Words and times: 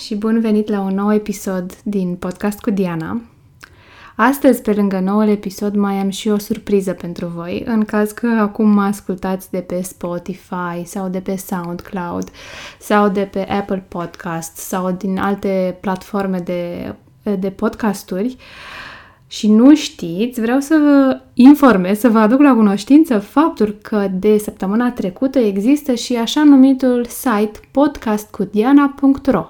și 0.00 0.14
bun 0.14 0.40
venit 0.40 0.68
la 0.68 0.80
un 0.80 0.94
nou 0.94 1.14
episod 1.14 1.76
din 1.82 2.14
podcast 2.14 2.60
cu 2.60 2.70
Diana. 2.70 3.20
Astăzi, 4.16 4.62
pe 4.62 4.72
lângă 4.72 4.98
noul 4.98 5.28
episod, 5.28 5.74
mai 5.74 5.94
am 5.94 6.08
și 6.08 6.28
o 6.28 6.38
surpriză 6.38 6.92
pentru 6.92 7.26
voi, 7.26 7.62
în 7.66 7.84
caz 7.84 8.10
că 8.10 8.26
acum 8.26 8.70
mă 8.70 8.82
ascultați 8.82 9.50
de 9.50 9.58
pe 9.58 9.82
Spotify 9.82 10.84
sau 10.84 11.08
de 11.08 11.20
pe 11.20 11.36
SoundCloud 11.36 12.28
sau 12.78 13.08
de 13.08 13.20
pe 13.20 13.40
Apple 13.40 13.84
Podcast 13.88 14.56
sau 14.56 14.90
din 14.90 15.18
alte 15.18 15.78
platforme 15.80 16.38
de, 16.38 16.94
de 17.38 17.50
podcasturi 17.50 18.36
și 19.26 19.48
nu 19.48 19.74
știți, 19.74 20.40
vreau 20.40 20.60
să 20.60 20.76
vă 20.82 21.20
informez, 21.34 21.98
să 21.98 22.08
vă 22.08 22.18
aduc 22.18 22.40
la 22.40 22.54
cunoștință 22.54 23.18
faptul 23.18 23.78
că 23.82 24.08
de 24.12 24.38
săptămâna 24.38 24.90
trecută 24.90 25.38
există 25.38 25.94
și 25.94 26.16
așa 26.16 26.44
numitul 26.44 27.06
site 27.08 27.60
podcastcudiana.ro 27.70 29.46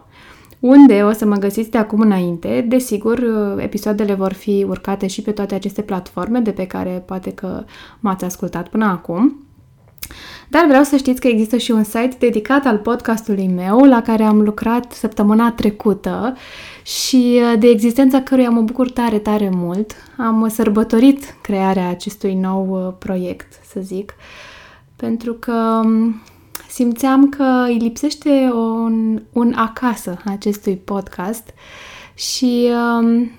unde 0.60 1.02
o 1.02 1.12
să 1.12 1.26
mă 1.26 1.36
găsiți 1.36 1.70
de 1.70 1.78
acum 1.78 2.00
înainte. 2.00 2.64
Desigur, 2.68 3.24
episoadele 3.56 4.14
vor 4.14 4.32
fi 4.32 4.66
urcate 4.68 5.06
și 5.06 5.22
pe 5.22 5.30
toate 5.30 5.54
aceste 5.54 5.82
platforme 5.82 6.38
de 6.38 6.50
pe 6.50 6.66
care 6.66 7.02
poate 7.06 7.32
că 7.32 7.64
m-ați 8.00 8.24
ascultat 8.24 8.68
până 8.68 8.84
acum. 8.84 9.44
Dar 10.48 10.64
vreau 10.66 10.82
să 10.82 10.96
știți 10.96 11.20
că 11.20 11.28
există 11.28 11.56
și 11.56 11.70
un 11.70 11.82
site 11.82 12.16
dedicat 12.18 12.66
al 12.66 12.78
podcastului 12.78 13.46
meu 13.46 13.78
la 13.78 14.02
care 14.02 14.22
am 14.22 14.40
lucrat 14.40 14.92
săptămâna 14.92 15.52
trecută 15.52 16.36
și 16.82 17.40
de 17.58 17.66
existența 17.68 18.20
căruia 18.20 18.50
mă 18.50 18.60
bucur 18.60 18.90
tare, 18.90 19.18
tare 19.18 19.50
mult. 19.52 19.94
Am 20.16 20.48
sărbătorit 20.48 21.36
crearea 21.42 21.88
acestui 21.88 22.34
nou 22.34 22.96
proiect, 22.98 23.52
să 23.72 23.80
zic, 23.80 24.14
pentru 24.96 25.32
că 25.32 25.82
simțeam 26.70 27.28
că 27.28 27.64
îi 27.66 27.76
lipsește 27.78 28.50
un, 28.54 29.22
un 29.32 29.52
acasă 29.52 30.16
acestui 30.24 30.76
podcast 30.76 31.50
și 32.14 32.68
um, 32.98 33.30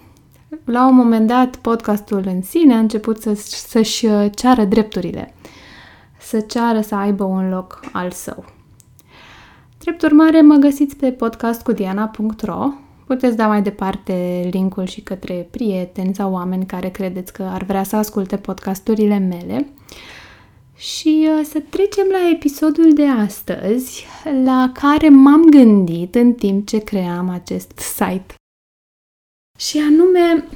la 0.66 0.88
un 0.88 0.96
moment 0.96 1.28
dat 1.28 1.56
podcastul 1.56 2.24
în 2.26 2.42
sine 2.42 2.74
a 2.74 2.80
început 2.80 3.22
să, 3.22 3.34
să-și 3.68 4.08
ceară 4.36 4.64
drepturile, 4.64 5.34
să 6.20 6.40
ceară 6.40 6.82
să 6.82 6.96
aibă 6.96 7.24
un 7.24 7.50
loc 7.50 7.80
al 7.92 8.12
său. 8.12 8.46
Drept 9.78 10.02
urmare, 10.02 10.42
mă 10.42 10.56
găsiți 10.56 10.96
pe 10.96 11.12
podcastcudiana.ro 11.12 12.70
Puteți 13.12 13.36
da 13.36 13.48
mai 13.48 13.62
departe 13.62 14.48
linkul 14.52 14.86
și 14.86 15.02
către 15.02 15.48
prieteni 15.52 16.16
sau 16.16 16.34
oameni 16.34 16.66
care 16.66 16.90
credeți 16.90 17.34
că 17.34 17.44
ar 17.44 17.64
vrea 17.64 17.84
să 17.84 17.96
asculte 17.96 18.38
podcasturile 18.38 19.18
mele. 19.18 19.68
Și 20.82 21.28
uh, 21.38 21.46
să 21.46 21.60
trecem 21.70 22.08
la 22.12 22.30
episodul 22.34 22.94
de 22.94 23.08
astăzi, 23.08 24.06
la 24.44 24.72
care 24.74 25.10
m-am 25.10 25.50
gândit 25.50 26.16
în 26.16 26.34
timp 26.34 26.68
ce 26.68 26.78
cream 26.78 27.30
acest 27.30 27.72
site. 27.78 28.34
Și 29.58 29.78
anume, 29.78 30.48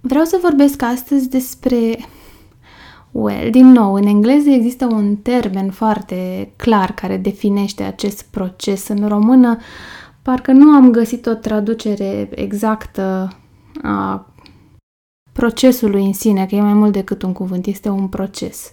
vreau 0.00 0.24
să 0.24 0.38
vorbesc 0.42 0.82
astăzi 0.82 1.28
despre 1.28 1.98
Well, 3.10 3.50
din 3.50 3.66
nou, 3.66 3.94
în 3.94 4.06
engleză 4.06 4.50
există 4.50 4.86
un 4.86 5.16
termen 5.16 5.70
foarte 5.70 6.52
clar 6.56 6.94
care 6.94 7.16
definește 7.16 7.82
acest 7.82 8.22
proces. 8.30 8.88
În 8.88 9.08
română, 9.08 9.58
parcă 10.22 10.52
nu 10.52 10.70
am 10.70 10.90
găsit 10.90 11.26
o 11.26 11.34
traducere 11.34 12.28
exactă 12.34 13.36
a 13.82 14.27
procesului 15.38 16.04
în 16.04 16.12
sine, 16.12 16.46
că 16.46 16.54
e 16.54 16.60
mai 16.60 16.72
mult 16.72 16.92
decât 16.92 17.22
un 17.22 17.32
cuvânt, 17.32 17.66
este 17.66 17.88
un 17.88 18.08
proces. 18.08 18.70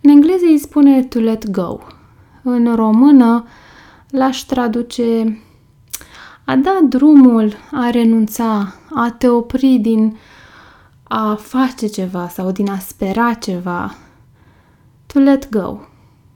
În 0.00 0.10
engleză 0.10 0.44
îi 0.44 0.58
spune 0.58 1.02
to 1.02 1.18
let 1.18 1.50
go. 1.50 1.78
În 2.42 2.74
română 2.74 3.44
l-aș 4.10 4.40
traduce 4.40 5.38
a 6.44 6.56
da 6.56 6.78
drumul, 6.88 7.52
a 7.70 7.90
renunța, 7.90 8.74
a 8.94 9.14
te 9.18 9.28
opri 9.28 9.78
din 9.80 10.16
a 11.02 11.34
face 11.34 11.86
ceva 11.86 12.28
sau 12.28 12.50
din 12.50 12.70
a 12.70 12.78
spera 12.78 13.32
ceva. 13.32 13.94
To 15.06 15.18
let 15.18 15.50
go. 15.50 15.78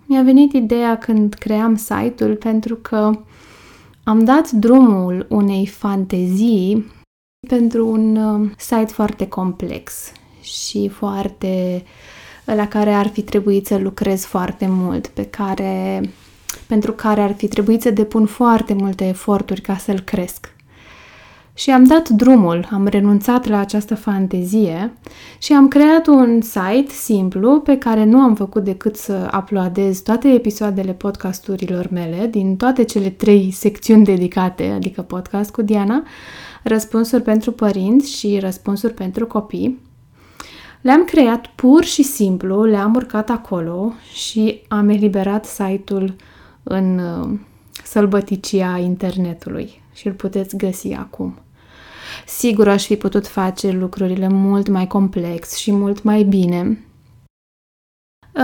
Mi-a 0.07 0.23
venit 0.23 0.53
ideea 0.53 0.99
când 0.99 1.35
cream 1.35 1.75
site-ul 1.75 2.37
pentru 2.37 2.75
că 2.75 3.11
am 4.05 4.25
dat 4.25 4.51
drumul 4.51 5.27
unei 5.29 5.67
fantezii 5.67 6.95
pentru 7.47 7.89
un 7.89 8.17
uh, 8.17 8.51
site 8.59 8.93
foarte 8.93 9.29
complex 9.29 10.13
și 10.41 10.89
foarte 10.89 11.85
la 12.45 12.69
care 12.69 12.93
ar 12.93 13.07
fi 13.09 13.23
trebuit 13.23 13.67
să 13.67 13.77
lucrez 13.77 14.25
foarte 14.25 14.67
mult, 14.69 15.07
pe 15.07 15.25
care, 15.25 16.01
pentru 16.67 16.93
care 16.93 17.21
ar 17.21 17.35
fi 17.35 17.49
trebuit 17.49 17.83
să 17.83 17.91
depun 17.91 18.27
foarte 18.27 18.75
multe 18.75 19.09
eforturi 19.09 19.61
ca 19.61 19.77
să-l 19.77 20.01
cresc. 20.01 20.56
Și 21.59 21.71
am 21.71 21.85
dat 21.85 22.09
drumul, 22.09 22.69
am 22.71 22.87
renunțat 22.87 23.47
la 23.47 23.59
această 23.59 23.95
fantezie 23.95 24.93
și 25.39 25.53
am 25.53 25.69
creat 25.69 26.07
un 26.07 26.41
site 26.41 26.93
simplu 26.93 27.61
pe 27.61 27.79
care 27.79 28.05
nu 28.05 28.19
am 28.19 28.35
făcut 28.35 28.65
decât 28.65 28.97
să 28.97 29.31
uploadez 29.37 30.01
toate 30.01 30.29
episoadele 30.29 30.93
podcasturilor 30.93 31.89
mele 31.91 32.27
din 32.27 32.57
toate 32.57 32.85
cele 32.85 33.09
trei 33.09 33.51
secțiuni 33.51 34.05
dedicate, 34.05 34.65
adică 34.65 35.03
podcast 35.03 35.51
cu 35.51 35.63
Diana, 35.63 36.03
răspunsuri 36.63 37.23
pentru 37.23 37.53
părinți 37.53 38.19
și 38.19 38.39
răspunsuri 38.39 38.95
pentru 38.95 39.27
copii. 39.27 39.81
Le-am 40.81 41.05
creat 41.05 41.47
pur 41.47 41.85
și 41.85 42.03
simplu, 42.03 42.65
le-am 42.65 42.95
urcat 42.95 43.31
acolo 43.31 43.93
și 44.13 44.61
am 44.69 44.89
eliberat 44.89 45.45
site-ul 45.45 46.15
în 46.63 46.99
uh, 46.99 47.39
sălbăticia 47.85 48.79
internetului 48.79 49.83
și 49.93 50.07
îl 50.07 50.13
puteți 50.13 50.57
găsi 50.57 50.93
acum. 50.93 51.39
Sigur 52.27 52.69
aș 52.69 52.87
fi 52.87 52.97
putut 52.97 53.27
face 53.27 53.71
lucrurile 53.71 54.29
mult 54.29 54.69
mai 54.69 54.87
complex 54.87 55.55
și 55.55 55.73
mult 55.73 56.03
mai 56.03 56.23
bine, 56.23 56.87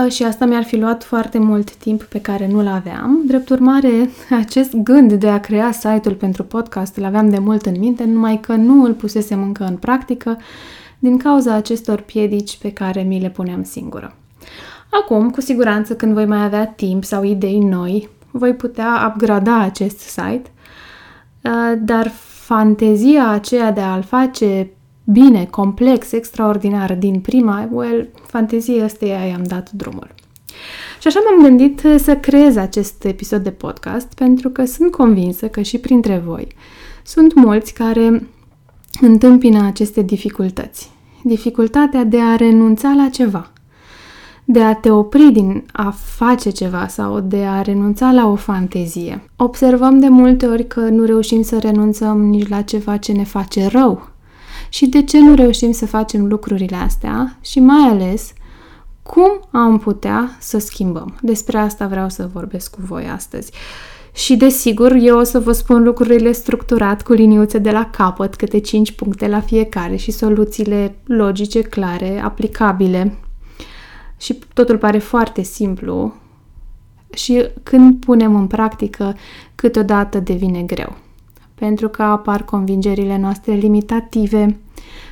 ă, 0.05 0.07
și 0.07 0.23
asta 0.23 0.45
mi-ar 0.45 0.63
fi 0.63 0.77
luat 0.77 1.03
foarte 1.03 1.37
mult 1.37 1.75
timp 1.75 2.03
pe 2.03 2.21
care 2.21 2.47
nu-l 2.47 2.67
aveam. 2.67 3.21
Drept 3.25 3.49
urmare, 3.49 4.09
acest 4.43 4.75
gând 4.75 5.13
de 5.13 5.29
a 5.29 5.39
crea 5.39 5.71
site-ul 5.71 6.15
pentru 6.15 6.43
podcast 6.43 6.95
îl 6.95 7.03
aveam 7.03 7.29
de 7.29 7.39
mult 7.39 7.65
în 7.65 7.79
minte, 7.79 8.03
numai 8.03 8.39
că 8.39 8.55
nu 8.55 8.83
îl 8.83 8.93
pusesem 8.93 9.41
încă 9.41 9.63
în 9.63 9.77
practică 9.77 10.37
din 10.99 11.17
cauza 11.17 11.53
acestor 11.53 12.01
piedici 12.01 12.57
pe 12.57 12.71
care 12.71 13.01
mi 13.01 13.19
le 13.19 13.29
puneam 13.29 13.63
singură. 13.63 14.15
Acum, 14.89 15.31
cu 15.31 15.41
siguranță, 15.41 15.95
când 15.95 16.13
voi 16.13 16.25
mai 16.25 16.43
avea 16.43 16.67
timp 16.67 17.03
sau 17.03 17.23
idei 17.23 17.59
noi, 17.59 18.09
voi 18.31 18.53
putea 18.53 19.11
upgrada 19.13 19.59
acest 19.59 19.99
site, 19.99 20.51
ă, 21.45 21.75
dar 21.75 22.11
fantezia 22.43 23.29
aceea 23.29 23.71
de 23.71 23.81
a-l 23.81 24.03
face 24.03 24.69
bine, 25.03 25.45
complex, 25.45 26.11
extraordinar 26.11 26.95
din 26.95 27.19
prima, 27.19 27.69
well, 27.71 28.09
fantezia 28.27 28.83
ăsteia 28.83 29.25
i-am 29.25 29.43
dat 29.43 29.71
drumul. 29.71 30.13
Și 30.99 31.07
așa 31.07 31.19
m-am 31.25 31.43
gândit 31.43 31.81
să 31.97 32.15
creez 32.15 32.55
acest 32.55 33.03
episod 33.03 33.43
de 33.43 33.51
podcast 33.51 34.13
pentru 34.13 34.49
că 34.49 34.65
sunt 34.65 34.91
convinsă 34.91 35.47
că 35.47 35.61
și 35.61 35.77
printre 35.77 36.21
voi 36.25 36.47
sunt 37.03 37.33
mulți 37.33 37.73
care 37.73 38.27
întâmpină 39.01 39.65
aceste 39.65 40.01
dificultăți. 40.01 40.91
Dificultatea 41.23 42.03
de 42.03 42.19
a 42.19 42.35
renunța 42.35 42.93
la 42.97 43.09
ceva 43.09 43.52
de 44.45 44.61
a 44.61 44.75
te 44.75 44.89
opri 44.89 45.31
din 45.31 45.63
a 45.71 45.93
face 45.95 46.49
ceva 46.49 46.87
sau 46.87 47.19
de 47.19 47.43
a 47.43 47.61
renunța 47.61 48.11
la 48.11 48.27
o 48.27 48.35
fantezie. 48.35 49.29
Observăm 49.35 49.99
de 49.99 50.07
multe 50.07 50.45
ori 50.45 50.67
că 50.67 50.79
nu 50.79 51.05
reușim 51.05 51.41
să 51.41 51.59
renunțăm 51.59 52.21
nici 52.21 52.47
la 52.47 52.61
ceva 52.61 52.97
ce 52.97 53.11
ne 53.11 53.23
face 53.23 53.67
rău. 53.67 54.09
Și 54.69 54.87
de 54.87 55.03
ce 55.03 55.19
nu 55.19 55.35
reușim 55.35 55.71
să 55.71 55.85
facem 55.85 56.25
lucrurile 56.25 56.75
astea 56.75 57.37
și 57.41 57.59
mai 57.59 57.89
ales 57.89 58.33
cum 59.03 59.39
am 59.51 59.79
putea 59.79 60.37
să 60.39 60.57
schimbăm. 60.57 61.17
Despre 61.21 61.57
asta 61.57 61.87
vreau 61.87 62.09
să 62.09 62.29
vorbesc 62.33 62.75
cu 62.75 62.81
voi 62.87 63.09
astăzi. 63.15 63.51
Și 64.13 64.35
desigur, 64.35 64.91
eu 64.91 65.17
o 65.17 65.23
să 65.23 65.39
vă 65.39 65.51
spun 65.51 65.83
lucrurile 65.83 66.31
structurat 66.31 67.01
cu 67.01 67.13
liniuțe 67.13 67.57
de 67.57 67.71
la 67.71 67.89
capăt, 67.89 68.35
câte 68.35 68.59
5 68.59 68.91
puncte 68.91 69.27
la 69.27 69.39
fiecare 69.39 69.95
și 69.95 70.11
soluțiile 70.11 70.95
logice, 71.03 71.61
clare, 71.61 72.21
aplicabile 72.23 73.17
și 74.23 74.39
totul 74.53 74.77
pare 74.77 74.97
foarte 74.97 75.41
simplu 75.41 76.13
și 77.13 77.45
când 77.63 78.05
punem 78.05 78.35
în 78.35 78.47
practică, 78.47 79.15
câteodată 79.55 80.19
devine 80.19 80.61
greu. 80.61 80.95
Pentru 81.55 81.89
că 81.89 82.03
apar 82.03 82.43
convingerile 82.43 83.17
noastre 83.17 83.53
limitative 83.53 84.57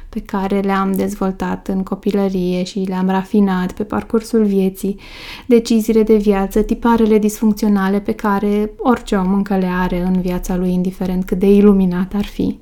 pe 0.10 0.20
care 0.20 0.60
le-am 0.60 0.92
dezvoltat 0.92 1.68
în 1.68 1.84
copilărie 1.84 2.64
și 2.64 2.80
le-am 2.80 3.10
rafinat 3.10 3.72
pe 3.72 3.84
parcursul 3.84 4.44
vieții, 4.46 5.00
deciziile 5.46 6.04
de 6.04 6.16
viață, 6.16 6.62
tiparele 6.62 7.18
disfuncționale 7.18 8.00
pe 8.00 8.12
care 8.12 8.72
orice 8.78 9.16
om 9.16 9.34
încă 9.34 9.58
le 9.58 9.70
are 9.80 10.02
în 10.02 10.22
viața 10.22 10.56
lui, 10.56 10.74
indiferent 10.74 11.26
cât 11.26 11.40
de 11.40 11.54
iluminat 11.54 12.14
ar 12.14 12.26
fi. 12.26 12.60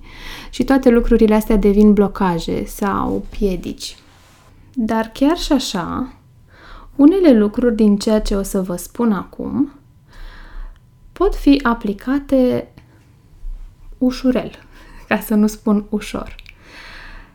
Și 0.50 0.64
toate 0.64 0.90
lucrurile 0.90 1.36
astea 1.36 1.56
devin 1.56 1.94
blocaje 1.94 2.66
sau 2.66 3.26
piedici. 3.30 3.96
Dar 4.74 5.12
chiar 5.14 5.38
și 5.38 5.52
așa, 5.52 6.14
unele 7.00 7.38
lucruri 7.38 7.76
din 7.76 7.98
ceea 7.98 8.22
ce 8.22 8.36
o 8.36 8.42
să 8.42 8.62
vă 8.62 8.76
spun 8.76 9.12
acum 9.12 9.72
pot 11.12 11.36
fi 11.36 11.60
aplicate 11.64 12.68
ușurel, 13.98 14.52
ca 15.08 15.20
să 15.20 15.36
nu 15.36 15.48
spun 15.48 15.86
ușor. 15.90 16.36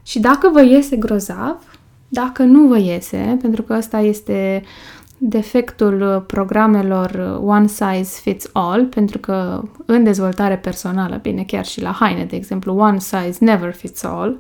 Și 0.02 0.20
dacă 0.20 0.48
vă 0.52 0.62
iese 0.62 0.96
grozav, 0.96 1.78
dacă 2.08 2.42
nu 2.42 2.66
vă 2.66 2.78
iese, 2.78 3.38
pentru 3.40 3.62
că 3.62 3.74
ăsta 3.74 3.98
este 3.98 4.62
defectul 5.18 6.24
programelor 6.26 7.40
one 7.44 7.66
size 7.66 8.20
fits 8.20 8.50
all, 8.52 8.86
pentru 8.86 9.18
că 9.18 9.62
în 9.86 10.04
dezvoltare 10.04 10.56
personală, 10.56 11.16
bine, 11.16 11.44
chiar 11.44 11.64
și 11.64 11.80
la 11.80 11.90
haine, 11.90 12.24
de 12.24 12.36
exemplu, 12.36 12.76
one 12.76 12.98
size 12.98 13.36
never 13.40 13.72
fits 13.72 14.02
all, 14.02 14.36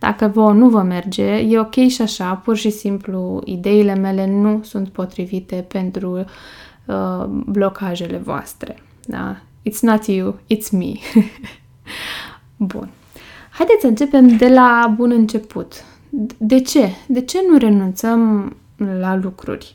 dacă 0.00 0.30
vă 0.34 0.52
nu 0.52 0.68
vă 0.68 0.82
merge, 0.82 1.24
e 1.24 1.58
ok 1.58 1.74
și 1.74 2.02
așa, 2.02 2.34
pur 2.34 2.56
și 2.56 2.70
simplu 2.70 3.42
ideile 3.44 3.94
mele 3.94 4.26
nu 4.26 4.60
sunt 4.62 4.88
potrivite 4.88 5.64
pentru 5.68 6.24
uh, 6.86 7.24
blocajele 7.26 8.16
voastre. 8.16 8.82
Da? 9.06 9.36
It's 9.68 9.80
not 9.80 10.06
you, 10.06 10.38
it's 10.54 10.70
me. 10.70 10.92
Bun. 12.72 12.88
Haideți 13.50 13.80
să 13.80 13.86
începem 13.86 14.36
de 14.36 14.48
la 14.48 14.92
bun 14.96 15.10
început. 15.10 15.84
De 16.38 16.60
ce? 16.60 16.88
De 17.06 17.20
ce 17.20 17.38
nu 17.50 17.58
renunțăm 17.58 18.56
la 18.76 19.16
lucruri? 19.16 19.74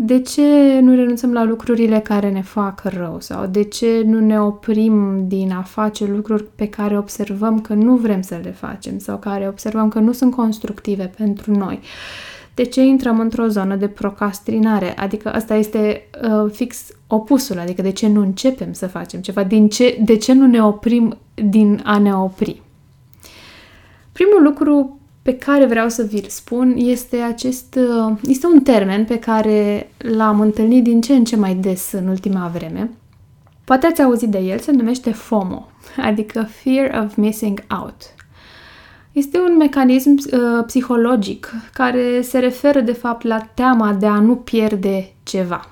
De 0.00 0.20
ce 0.20 0.78
nu 0.80 0.94
renunțăm 0.94 1.32
la 1.32 1.44
lucrurile 1.44 2.00
care 2.00 2.30
ne 2.30 2.42
fac 2.42 2.82
rău? 2.84 3.16
Sau 3.20 3.46
de 3.46 3.62
ce 3.62 4.02
nu 4.04 4.20
ne 4.20 4.40
oprim 4.40 5.24
din 5.28 5.52
a 5.52 5.62
face 5.62 6.06
lucruri 6.06 6.44
pe 6.44 6.68
care 6.68 6.98
observăm 6.98 7.60
că 7.60 7.74
nu 7.74 7.96
vrem 7.96 8.22
să 8.22 8.40
le 8.42 8.50
facem 8.50 8.98
sau 8.98 9.18
care 9.18 9.48
observăm 9.48 9.88
că 9.88 9.98
nu 9.98 10.12
sunt 10.12 10.34
constructive 10.34 11.12
pentru 11.16 11.52
noi? 11.52 11.80
De 12.54 12.62
ce 12.62 12.82
intrăm 12.82 13.20
într-o 13.20 13.46
zonă 13.46 13.76
de 13.76 13.88
procrastinare? 13.88 14.98
Adică 14.98 15.32
asta 15.32 15.54
este 15.54 16.08
uh, 16.22 16.50
fix 16.52 16.86
opusul, 17.06 17.58
adică 17.58 17.82
de 17.82 17.92
ce 17.92 18.08
nu 18.08 18.20
începem 18.20 18.72
să 18.72 18.86
facem 18.86 19.20
ceva? 19.20 19.44
Din 19.44 19.68
ce, 19.68 19.98
de 20.04 20.16
ce 20.16 20.32
nu 20.32 20.46
ne 20.46 20.64
oprim 20.64 21.18
din 21.34 21.80
a 21.84 21.98
ne 21.98 22.14
opri? 22.14 22.62
Primul 24.12 24.42
lucru 24.42 24.97
pe 25.28 25.36
care 25.36 25.66
vreau 25.66 25.88
să 25.88 26.02
vi-l 26.02 26.26
spun 26.28 26.74
este 26.76 27.16
acest, 27.16 27.78
uh, 27.78 28.16
este 28.28 28.46
un 28.46 28.60
termen 28.60 29.04
pe 29.04 29.18
care 29.18 29.90
l-am 29.98 30.40
întâlnit 30.40 30.82
din 30.82 31.00
ce 31.00 31.14
în 31.14 31.24
ce 31.24 31.36
mai 31.36 31.54
des 31.54 31.92
în 31.92 32.06
ultima 32.06 32.50
vreme. 32.54 32.90
Poate 33.64 33.86
ați 33.86 34.02
auzit 34.02 34.28
de 34.28 34.38
el, 34.38 34.58
se 34.58 34.72
numește 34.72 35.12
FOMO, 35.12 35.68
adică 35.96 36.42
Fear 36.42 37.04
of 37.04 37.16
Missing 37.16 37.64
Out. 37.80 38.14
Este 39.12 39.38
un 39.38 39.56
mecanism 39.56 40.10
uh, 40.10 40.64
psihologic 40.66 41.52
care 41.72 42.20
se 42.20 42.38
referă 42.38 42.80
de 42.80 42.92
fapt 42.92 43.22
la 43.24 43.38
teama 43.54 43.92
de 43.92 44.06
a 44.06 44.20
nu 44.20 44.36
pierde 44.36 45.12
ceva. 45.22 45.70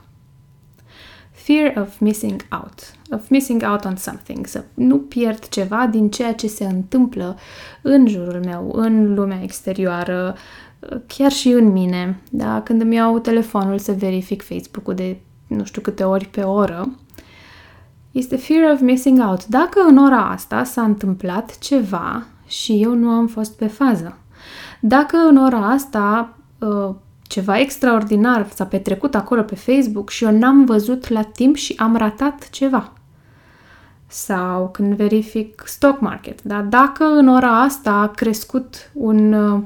Fear 1.33 1.73
of 1.77 1.99
missing 1.99 2.41
out 2.61 2.96
of 3.11 3.29
missing 3.29 3.63
out 3.71 3.85
on 3.85 3.97
something, 3.97 4.47
să 4.47 4.65
nu 4.75 4.99
pierd 4.99 5.49
ceva 5.49 5.87
din 5.87 6.11
ceea 6.11 6.35
ce 6.35 6.47
se 6.47 6.65
întâmplă 6.65 7.37
în 7.83 8.07
jurul 8.07 8.41
meu, 8.45 8.71
în 8.75 9.15
lumea 9.15 9.43
exterioară, 9.43 10.37
chiar 11.07 11.31
și 11.31 11.49
în 11.49 11.73
mine. 11.73 12.21
Da? 12.31 12.63
Când 12.63 12.81
îmi 12.81 12.95
iau 12.95 13.19
telefonul 13.19 13.79
să 13.79 13.93
verific 13.93 14.43
Facebook-ul 14.43 14.95
de 14.95 15.21
nu 15.47 15.65
știu 15.65 15.81
câte 15.81 16.05
ori 16.05 16.27
pe 16.27 16.41
oră, 16.41 16.97
este 18.11 18.37
fear 18.37 18.73
of 18.73 18.81
missing 18.81 19.19
out. 19.29 19.47
Dacă 19.47 19.81
în 19.89 19.97
ora 19.99 20.31
asta 20.31 20.65
s-a 20.65 20.83
întâmplat 20.83 21.59
ceva 21.59 22.27
și 22.47 22.83
eu 22.83 22.95
nu 22.95 23.09
am 23.09 23.27
fost 23.27 23.57
pe 23.57 23.67
fază. 23.67 24.19
Dacă 24.81 25.17
în 25.29 25.37
ora 25.37 25.71
asta 25.71 26.37
uh, 26.59 26.95
ceva 27.27 27.59
extraordinar 27.59 28.47
s-a 28.55 28.65
petrecut 28.65 29.15
acolo 29.15 29.43
pe 29.43 29.55
Facebook 29.55 30.11
și 30.11 30.25
eu 30.25 30.31
n-am 30.31 30.65
văzut 30.65 31.09
la 31.09 31.23
timp 31.23 31.57
și 31.57 31.75
am 31.79 31.97
ratat 31.97 32.51
ceva 32.51 32.93
sau 34.07 34.69
când 34.69 34.95
verific 34.95 35.63
stock 35.67 36.01
market. 36.01 36.43
Dar 36.43 36.61
dacă 36.61 37.05
în 37.05 37.29
ora 37.29 37.61
asta 37.61 37.91
a 37.91 38.09
crescut 38.09 38.91
un, 38.93 39.33
uh, 39.33 39.61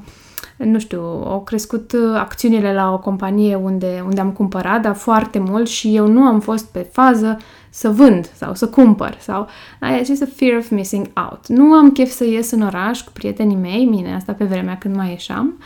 nu 0.57 0.79
știu, 0.79 1.01
au 1.25 1.41
crescut 1.45 1.91
uh, 1.91 2.15
acțiunile 2.15 2.73
la 2.73 2.93
o 2.93 2.99
companie 2.99 3.55
unde, 3.55 4.03
unde 4.05 4.21
am 4.21 4.31
cumpărat, 4.31 4.81
dar 4.81 4.95
foarte 4.95 5.39
mult 5.39 5.67
și 5.67 5.95
eu 5.95 6.07
nu 6.07 6.21
am 6.21 6.39
fost 6.39 6.65
pe 6.65 6.87
fază 6.91 7.37
să 7.73 7.89
vând 7.89 8.31
sau 8.35 8.55
să 8.55 8.67
cumpăr 8.67 9.17
sau 9.19 9.47
ai 9.79 9.99
acest 9.99 10.23
fear 10.35 10.57
of 10.57 10.69
missing 10.69 11.07
out. 11.13 11.47
Nu 11.47 11.73
am 11.73 11.91
chef 11.91 12.11
să 12.11 12.25
ies 12.25 12.51
în 12.51 12.61
oraș 12.61 13.01
cu 13.01 13.11
prietenii 13.11 13.55
mei, 13.55 13.85
mine 13.85 14.15
asta 14.15 14.33
pe 14.33 14.43
vremea 14.43 14.77
când 14.77 14.95
mai 14.95 15.09
ieșam, 15.09 15.59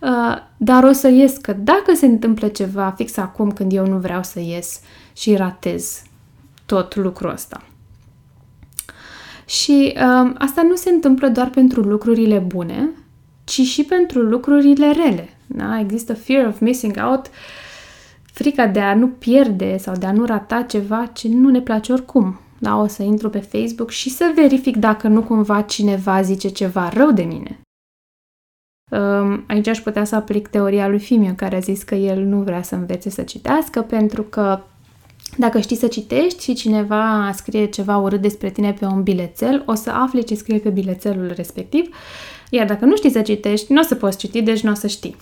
uh, 0.00 0.36
dar 0.56 0.84
o 0.84 0.92
să 0.92 1.08
ies 1.08 1.36
că 1.36 1.52
dacă 1.52 1.94
se 1.94 2.06
întâmplă 2.06 2.48
ceva 2.48 2.94
fix 2.96 3.16
acum 3.16 3.50
când 3.50 3.72
eu 3.72 3.86
nu 3.86 3.96
vreau 3.96 4.22
să 4.22 4.40
ies 4.40 4.80
și 5.12 5.36
ratez 5.36 6.02
tot 6.66 6.96
lucrul 6.96 7.30
ăsta. 7.30 7.62
Și 9.46 9.96
um, 9.96 10.34
asta 10.38 10.62
nu 10.62 10.74
se 10.74 10.90
întâmplă 10.90 11.28
doar 11.28 11.50
pentru 11.50 11.80
lucrurile 11.80 12.38
bune, 12.38 12.88
ci 13.44 13.60
și 13.60 13.84
pentru 13.84 14.20
lucrurile 14.20 14.92
rele. 14.92 15.28
Da? 15.46 15.78
Există 15.80 16.14
fear 16.14 16.46
of 16.46 16.60
missing 16.60 16.96
out, 17.08 17.26
frica 18.34 18.66
de 18.66 18.80
a 18.80 18.94
nu 18.94 19.08
pierde 19.08 19.76
sau 19.76 19.94
de 19.96 20.06
a 20.06 20.12
nu 20.12 20.24
rata 20.24 20.62
ceva 20.62 21.06
ce 21.06 21.28
nu 21.28 21.50
ne 21.50 21.60
place 21.60 21.92
oricum. 21.92 22.40
Da? 22.58 22.76
O 22.80 22.86
să 22.86 23.02
intru 23.02 23.30
pe 23.30 23.38
Facebook 23.38 23.90
și 23.90 24.10
să 24.10 24.32
verific 24.34 24.76
dacă 24.76 25.08
nu 25.08 25.22
cumva 25.22 25.60
cineva 25.60 26.22
zice 26.22 26.48
ceva 26.48 26.88
rău 26.88 27.12
de 27.12 27.22
mine. 27.22 27.60
Um, 28.90 29.44
aici 29.48 29.66
aș 29.66 29.78
putea 29.78 30.04
să 30.04 30.16
aplic 30.16 30.48
teoria 30.48 30.88
lui 30.88 30.98
Fimiu, 30.98 31.34
care 31.36 31.56
a 31.56 31.58
zis 31.58 31.82
că 31.82 31.94
el 31.94 32.22
nu 32.22 32.42
vrea 32.42 32.62
să 32.62 32.74
învețe 32.74 33.10
să 33.10 33.22
citească 33.22 33.82
pentru 33.82 34.22
că 34.22 34.62
dacă 35.36 35.60
știi 35.60 35.76
să 35.76 35.86
citești 35.86 36.42
și 36.42 36.54
cineva 36.54 37.30
scrie 37.34 37.66
ceva 37.66 37.96
urât 37.96 38.20
despre 38.20 38.50
tine 38.50 38.72
pe 38.72 38.84
un 38.84 39.02
bilețel, 39.02 39.62
o 39.66 39.74
să 39.74 39.90
afli 39.90 40.24
ce 40.24 40.34
scrie 40.34 40.58
pe 40.58 40.68
bilețelul 40.68 41.32
respectiv, 41.36 41.94
iar 42.50 42.66
dacă 42.66 42.84
nu 42.84 42.96
știi 42.96 43.10
să 43.10 43.20
citești, 43.20 43.72
nu 43.72 43.80
o 43.80 43.84
să 43.84 43.94
poți 43.94 44.18
citi, 44.18 44.42
deci 44.42 44.60
nu 44.60 44.70
o 44.70 44.74
să 44.74 44.86
știi. 44.86 45.16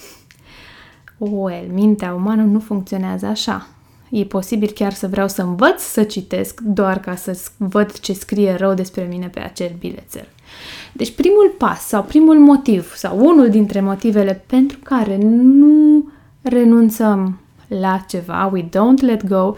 Well, 1.31 1.67
mintea 1.73 2.15
umană 2.15 2.43
nu 2.43 2.61
funcționează 2.61 3.27
așa. 3.27 3.67
E 4.11 4.25
posibil 4.25 4.71
chiar 4.71 4.93
să 4.93 5.07
vreau 5.09 5.29
să 5.29 5.43
învăț 5.43 5.83
să 5.83 6.03
citesc 6.03 6.61
doar 6.61 7.01
ca 7.01 7.15
să 7.15 7.41
văd 7.57 8.01
ce 8.01 8.13
scrie 8.13 8.55
rău 8.55 8.75
despre 8.75 9.07
mine 9.11 9.29
pe 9.29 9.41
acel 9.41 9.71
bilețel. 9.79 10.29
Deci 10.93 11.15
primul 11.15 11.55
pas 11.59 11.81
sau 11.81 12.03
primul 12.03 12.39
motiv 12.39 12.95
sau 12.95 13.19
unul 13.27 13.51
dintre 13.51 13.81
motivele 13.81 14.45
pentru 14.47 14.79
care 14.83 15.17
nu 15.23 16.09
renunțăm 16.41 17.41
la 17.67 18.05
ceva, 18.09 18.51
we 18.53 18.63
don't 18.63 19.01
let 19.01 19.27
go, 19.27 19.55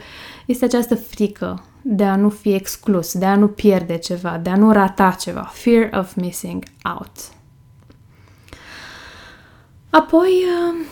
este 0.47 0.65
această 0.65 0.95
frică 0.95 1.65
de 1.83 2.05
a 2.05 2.17
nu 2.17 2.29
fi 2.29 2.53
exclus, 2.55 3.19
de 3.19 3.25
a 3.25 3.37
nu 3.37 3.49
pierde 3.49 3.97
ceva, 3.97 4.41
de 4.43 4.51
a 4.51 4.57
nu 4.57 4.73
rata 4.73 5.17
ceva. 5.21 5.51
Fear 5.53 5.91
of 5.99 6.15
missing 6.15 6.65
out. 6.85 7.13
Apoi, 9.91 10.29
uh, 10.29 10.87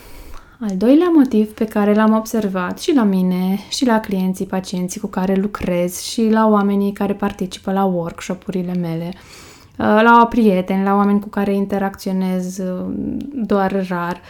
al 0.71 0.77
doilea 0.77 1.11
motiv 1.15 1.53
pe 1.53 1.65
care 1.65 1.95
l-am 1.95 2.13
observat 2.13 2.81
și 2.81 2.95
la 2.95 3.03
mine, 3.03 3.59
și 3.69 3.87
la 3.87 4.01
clienții, 4.01 4.47
pacienții 4.47 5.01
cu 5.01 5.07
care 5.07 5.35
lucrez, 5.35 6.01
și 6.01 6.29
la 6.31 6.49
oamenii 6.49 6.93
care 6.93 7.13
participă 7.13 7.73
la 7.73 7.85
workshop-urile 7.85 8.75
mele, 8.75 9.13
uh, 9.13 10.01
la 10.03 10.27
prieteni, 10.31 10.85
la 10.85 10.95
oameni 10.95 11.21
cu 11.21 11.29
care 11.29 11.55
interacționez 11.55 12.59
uh, 12.59 12.95
doar 13.35 13.87
rar, 13.89 14.21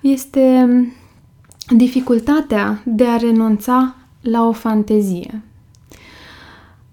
este 0.00 0.68
dificultatea 1.76 2.80
de 2.84 3.04
a 3.04 3.16
renunța 3.16 3.94
la 4.20 4.46
o 4.46 4.52
fantezie. 4.52 5.42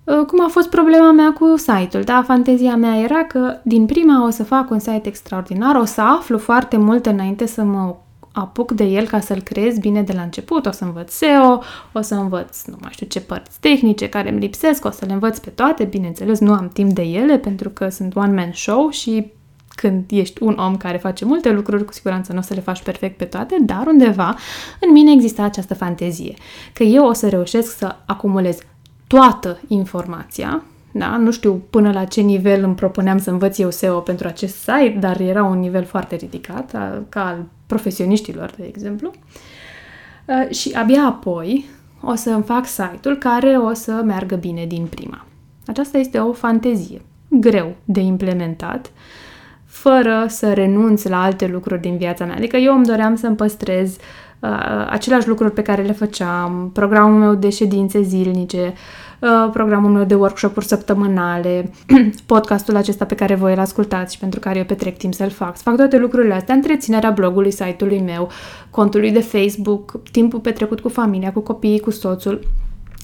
Uh, 0.03 0.25
cum 0.25 0.43
a 0.43 0.47
fost 0.47 0.69
problema 0.69 1.11
mea 1.11 1.33
cu 1.33 1.57
site-ul, 1.57 2.03
da? 2.03 2.23
Fantezia 2.25 2.75
mea 2.75 2.99
era 2.99 3.23
că 3.23 3.59
din 3.63 3.85
prima 3.85 4.25
o 4.25 4.29
să 4.29 4.43
fac 4.43 4.69
un 4.69 4.79
site 4.79 5.07
extraordinar, 5.07 5.75
o 5.75 5.85
să 5.85 6.01
aflu 6.01 6.37
foarte 6.37 6.77
multe 6.77 7.09
înainte 7.09 7.45
să 7.45 7.63
mă 7.63 7.95
apuc 8.35 8.71
de 8.71 8.83
el 8.83 9.07
ca 9.07 9.19
să-l 9.19 9.41
creez 9.41 9.77
bine 9.77 10.01
de 10.01 10.13
la 10.13 10.21
început, 10.21 10.65
o 10.65 10.71
să 10.71 10.83
învăț 10.83 11.13
SEO, 11.13 11.61
o 11.93 12.01
să 12.01 12.15
învăț 12.15 12.63
nu 12.65 12.77
mai 12.81 12.91
știu 12.91 13.05
ce 13.05 13.21
părți 13.21 13.59
tehnice 13.59 14.09
care 14.09 14.29
îmi 14.29 14.39
lipsesc, 14.39 14.85
o 14.85 14.91
să 14.91 15.05
le 15.05 15.13
învăț 15.13 15.37
pe 15.37 15.49
toate, 15.49 15.83
bineînțeles 15.83 16.39
nu 16.39 16.53
am 16.53 16.69
timp 16.73 16.91
de 16.91 17.01
ele 17.01 17.37
pentru 17.37 17.69
că 17.69 17.89
sunt 17.89 18.15
one-man 18.15 18.51
show 18.53 18.89
și 18.89 19.31
când 19.69 20.03
ești 20.09 20.43
un 20.43 20.57
om 20.57 20.77
care 20.77 20.97
face 20.97 21.25
multe 21.25 21.51
lucruri, 21.51 21.85
cu 21.85 21.93
siguranță 21.93 22.33
nu 22.33 22.39
o 22.39 22.41
să 22.41 22.53
le 22.53 22.59
faci 22.59 22.81
perfect 22.81 23.17
pe 23.17 23.25
toate, 23.25 23.57
dar 23.61 23.87
undeva 23.87 24.35
în 24.79 24.91
mine 24.91 25.11
exista 25.11 25.43
această 25.43 25.73
fantezie, 25.73 26.33
că 26.73 26.83
eu 26.83 27.05
o 27.05 27.13
să 27.13 27.29
reușesc 27.29 27.77
să 27.77 27.95
acumulez 28.05 28.57
toată 29.07 29.59
informația, 29.67 30.63
da? 30.97 31.17
Nu 31.17 31.31
știu 31.31 31.61
până 31.69 31.91
la 31.91 32.03
ce 32.03 32.21
nivel 32.21 32.63
îmi 32.63 32.75
propuneam 32.75 33.17
să 33.17 33.29
învăț 33.29 33.57
eu 33.57 33.71
SEO 33.71 33.99
pentru 33.99 34.27
acest 34.27 34.55
site, 34.55 34.97
dar 34.99 35.19
era 35.19 35.43
un 35.43 35.59
nivel 35.59 35.83
foarte 35.83 36.15
ridicat, 36.15 36.71
ca 37.09 37.25
al 37.25 37.45
profesioniștilor, 37.67 38.51
de 38.57 38.65
exemplu. 38.67 39.11
Și 40.49 40.71
abia 40.75 41.03
apoi 41.05 41.65
o 42.01 42.15
să 42.15 42.29
îmi 42.29 42.43
fac 42.43 42.65
site-ul 42.65 43.15
care 43.15 43.57
o 43.57 43.73
să 43.73 43.91
meargă 44.05 44.35
bine 44.35 44.65
din 44.65 44.85
prima. 44.85 45.25
Aceasta 45.67 45.97
este 45.97 46.17
o 46.19 46.33
fantezie 46.33 47.01
greu 47.29 47.75
de 47.85 47.99
implementat, 47.99 48.91
fără 49.65 50.25
să 50.27 50.53
renunț 50.53 51.03
la 51.03 51.23
alte 51.23 51.47
lucruri 51.47 51.81
din 51.81 51.97
viața 51.97 52.25
mea. 52.25 52.35
Adică 52.35 52.57
eu 52.57 52.75
îmi 52.75 52.85
doream 52.85 53.15
să-mi 53.15 53.35
păstrez 53.35 53.95
uh, 54.39 54.87
aceleași 54.89 55.27
lucruri 55.27 55.53
pe 55.53 55.61
care 55.61 55.81
le 55.81 55.91
făceam, 55.91 56.69
programul 56.73 57.19
meu 57.19 57.35
de 57.35 57.49
ședințe 57.49 58.01
zilnice, 58.01 58.73
uh, 58.73 59.04
programul 59.51 59.91
meu 59.91 60.03
de 60.03 60.15
workshop-uri 60.15 60.65
săptămânale, 60.65 61.71
podcastul 62.25 62.75
acesta 62.75 63.05
pe 63.05 63.15
care 63.15 63.35
voi 63.35 63.53
îl 63.53 63.59
ascultați 63.59 64.13
și 64.13 64.19
pentru 64.19 64.39
care 64.39 64.57
eu 64.57 64.65
petrec 64.65 64.97
timp 64.97 65.13
să-l 65.13 65.29
fac. 65.29 65.57
Să 65.57 65.63
fac 65.63 65.75
toate 65.75 65.97
lucrurile 65.97 66.33
astea, 66.33 66.55
întreținerea 66.55 67.11
blogului, 67.11 67.51
site-ului 67.51 68.01
meu, 68.01 68.29
contului 68.69 69.11
de 69.11 69.19
Facebook, 69.19 70.01
timpul 70.11 70.39
petrecut 70.39 70.79
cu 70.79 70.89
familia, 70.89 71.31
cu 71.31 71.39
copiii, 71.39 71.79
cu 71.79 71.91
soțul. 71.91 72.39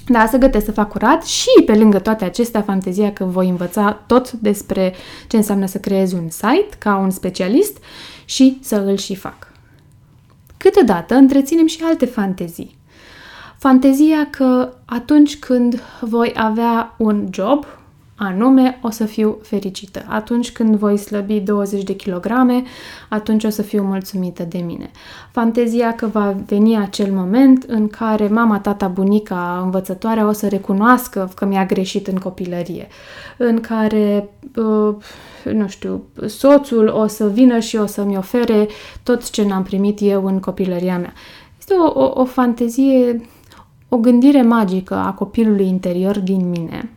Da, 0.07 0.25
să 0.25 0.37
gătesc, 0.37 0.65
să 0.65 0.71
fac 0.71 0.89
curat 0.89 1.25
și 1.25 1.63
pe 1.65 1.75
lângă 1.75 1.99
toate 1.99 2.25
acestea, 2.25 2.61
fantezia 2.61 3.13
că 3.13 3.23
voi 3.23 3.49
învăța 3.49 3.99
tot 4.07 4.31
despre 4.31 4.93
ce 5.27 5.37
înseamnă 5.37 5.65
să 5.65 5.77
creezi 5.77 6.15
un 6.15 6.29
site 6.29 6.69
ca 6.77 6.97
un 6.97 7.09
specialist 7.09 7.77
și 8.25 8.57
să 8.61 8.75
îl 8.75 8.97
și 8.97 9.15
fac. 9.15 9.51
Câteodată 10.57 11.15
întreținem 11.15 11.67
și 11.67 11.79
alte 11.83 12.05
fantezii. 12.05 12.79
Fantezia 13.61 14.27
că 14.29 14.73
atunci 14.85 15.39
când 15.39 15.81
voi 15.99 16.33
avea 16.35 16.95
un 16.97 17.27
job, 17.31 17.65
anume 18.15 18.79
o 18.81 18.89
să 18.89 19.05
fiu 19.05 19.37
fericită. 19.41 20.05
Atunci 20.07 20.51
când 20.51 20.75
voi 20.75 20.97
slăbi 20.97 21.39
20 21.39 21.83
de 21.83 21.95
kilograme, 21.95 22.63
atunci 23.09 23.43
o 23.43 23.49
să 23.49 23.61
fiu 23.61 23.83
mulțumită 23.83 24.43
de 24.43 24.57
mine. 24.57 24.91
Fantezia 25.31 25.95
că 25.95 26.07
va 26.07 26.35
veni 26.45 26.77
acel 26.77 27.11
moment 27.11 27.63
în 27.63 27.87
care 27.87 28.27
mama, 28.27 28.59
tata, 28.59 28.87
bunica, 28.87 29.59
învățătoarea 29.63 30.27
o 30.27 30.31
să 30.31 30.47
recunoască 30.47 31.31
că 31.35 31.45
mi-a 31.45 31.65
greșit 31.65 32.07
în 32.07 32.17
copilărie, 32.17 32.87
în 33.37 33.59
care, 33.59 34.29
uh, 34.55 34.95
nu 35.53 35.67
știu, 35.67 36.03
soțul 36.25 36.87
o 36.87 37.07
să 37.07 37.27
vină 37.27 37.59
și 37.59 37.75
o 37.75 37.85
să-mi 37.85 38.17
ofere 38.17 38.67
tot 39.03 39.29
ce 39.29 39.43
n-am 39.43 39.63
primit 39.63 39.97
eu 40.01 40.25
în 40.25 40.39
copilăria 40.39 40.97
mea. 40.97 41.13
Este 41.57 41.73
o, 41.73 42.03
o, 42.03 42.21
o 42.21 42.25
fantezie, 42.25 43.21
o 43.93 43.97
gândire 43.97 44.41
magică 44.41 44.95
a 44.95 45.13
copilului 45.13 45.67
interior 45.67 46.19
din 46.19 46.49
mine 46.49 46.89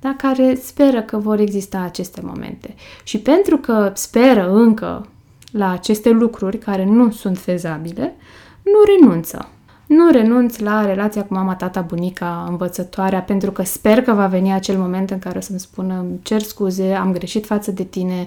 da, 0.00 0.14
care 0.16 0.54
speră 0.54 1.02
că 1.02 1.18
vor 1.18 1.38
exista 1.38 1.78
aceste 1.78 2.20
momente. 2.24 2.74
Și 3.04 3.18
pentru 3.18 3.56
că 3.56 3.90
speră 3.94 4.50
încă 4.52 5.06
la 5.52 5.70
aceste 5.70 6.10
lucruri 6.10 6.58
care 6.58 6.84
nu 6.84 7.10
sunt 7.10 7.38
fezabile, 7.38 8.14
nu 8.62 8.94
renunță. 8.98 9.48
Nu 9.86 10.10
renunț 10.10 10.58
la 10.58 10.84
relația 10.84 11.24
cu 11.24 11.34
mama, 11.34 11.54
tata, 11.54 11.80
bunica, 11.80 12.46
învățătoarea, 12.48 13.22
pentru 13.22 13.50
că 13.50 13.62
sper 13.62 14.02
că 14.02 14.12
va 14.12 14.26
veni 14.26 14.52
acel 14.52 14.78
moment 14.78 15.10
în 15.10 15.18
care 15.18 15.38
o 15.38 15.40
să-mi 15.40 15.60
spună 15.60 16.04
cer 16.22 16.42
scuze, 16.42 16.92
am 16.92 17.12
greșit 17.12 17.46
față 17.46 17.70
de 17.70 17.82
tine, 17.84 18.26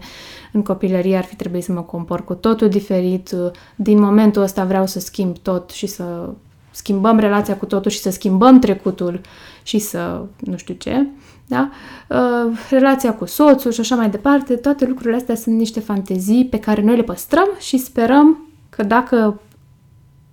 în 0.52 0.64
copilărie 0.64 1.18
ar 1.18 1.24
fi 1.24 1.36
trebuit 1.36 1.64
să 1.64 1.72
mă 1.72 1.82
compor 1.82 2.24
cu 2.24 2.34
totul 2.34 2.70
diferit, 2.70 3.36
din 3.76 4.00
momentul 4.00 4.42
ăsta 4.42 4.66
vreau 4.66 4.86
să 4.86 5.00
schimb 5.00 5.38
tot 5.38 5.70
și 5.70 5.88
să 5.88 6.30
schimbăm 6.72 7.20
relația 7.20 7.58
cu 7.58 7.66
totul 7.66 7.92
și 7.92 8.00
să 8.00 8.10
schimbăm 8.10 8.60
trecutul 8.60 9.22
și 9.64 9.80
să 9.80 10.22
nu 10.40 10.58
știu 10.58 10.74
ce 10.74 11.08
da? 11.50 11.70
Uh, 12.08 12.58
relația 12.70 13.14
cu 13.14 13.26
soțul 13.26 13.72
și 13.72 13.80
așa 13.80 13.96
mai 13.96 14.10
departe, 14.10 14.56
toate 14.56 14.86
lucrurile 14.86 15.16
astea 15.16 15.36
sunt 15.36 15.58
niște 15.58 15.80
fantezii 15.80 16.46
pe 16.46 16.60
care 16.60 16.82
noi 16.82 16.96
le 16.96 17.04
păstrăm 17.04 17.48
și 17.60 17.78
sperăm 17.78 18.48
că 18.70 18.84
dacă 18.84 19.42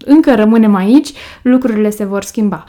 încă 0.04 0.34
rămânem 0.34 0.74
aici, 0.74 1.12
lucrurile 1.42 1.90
se 1.90 2.04
vor 2.04 2.22
schimba. 2.22 2.64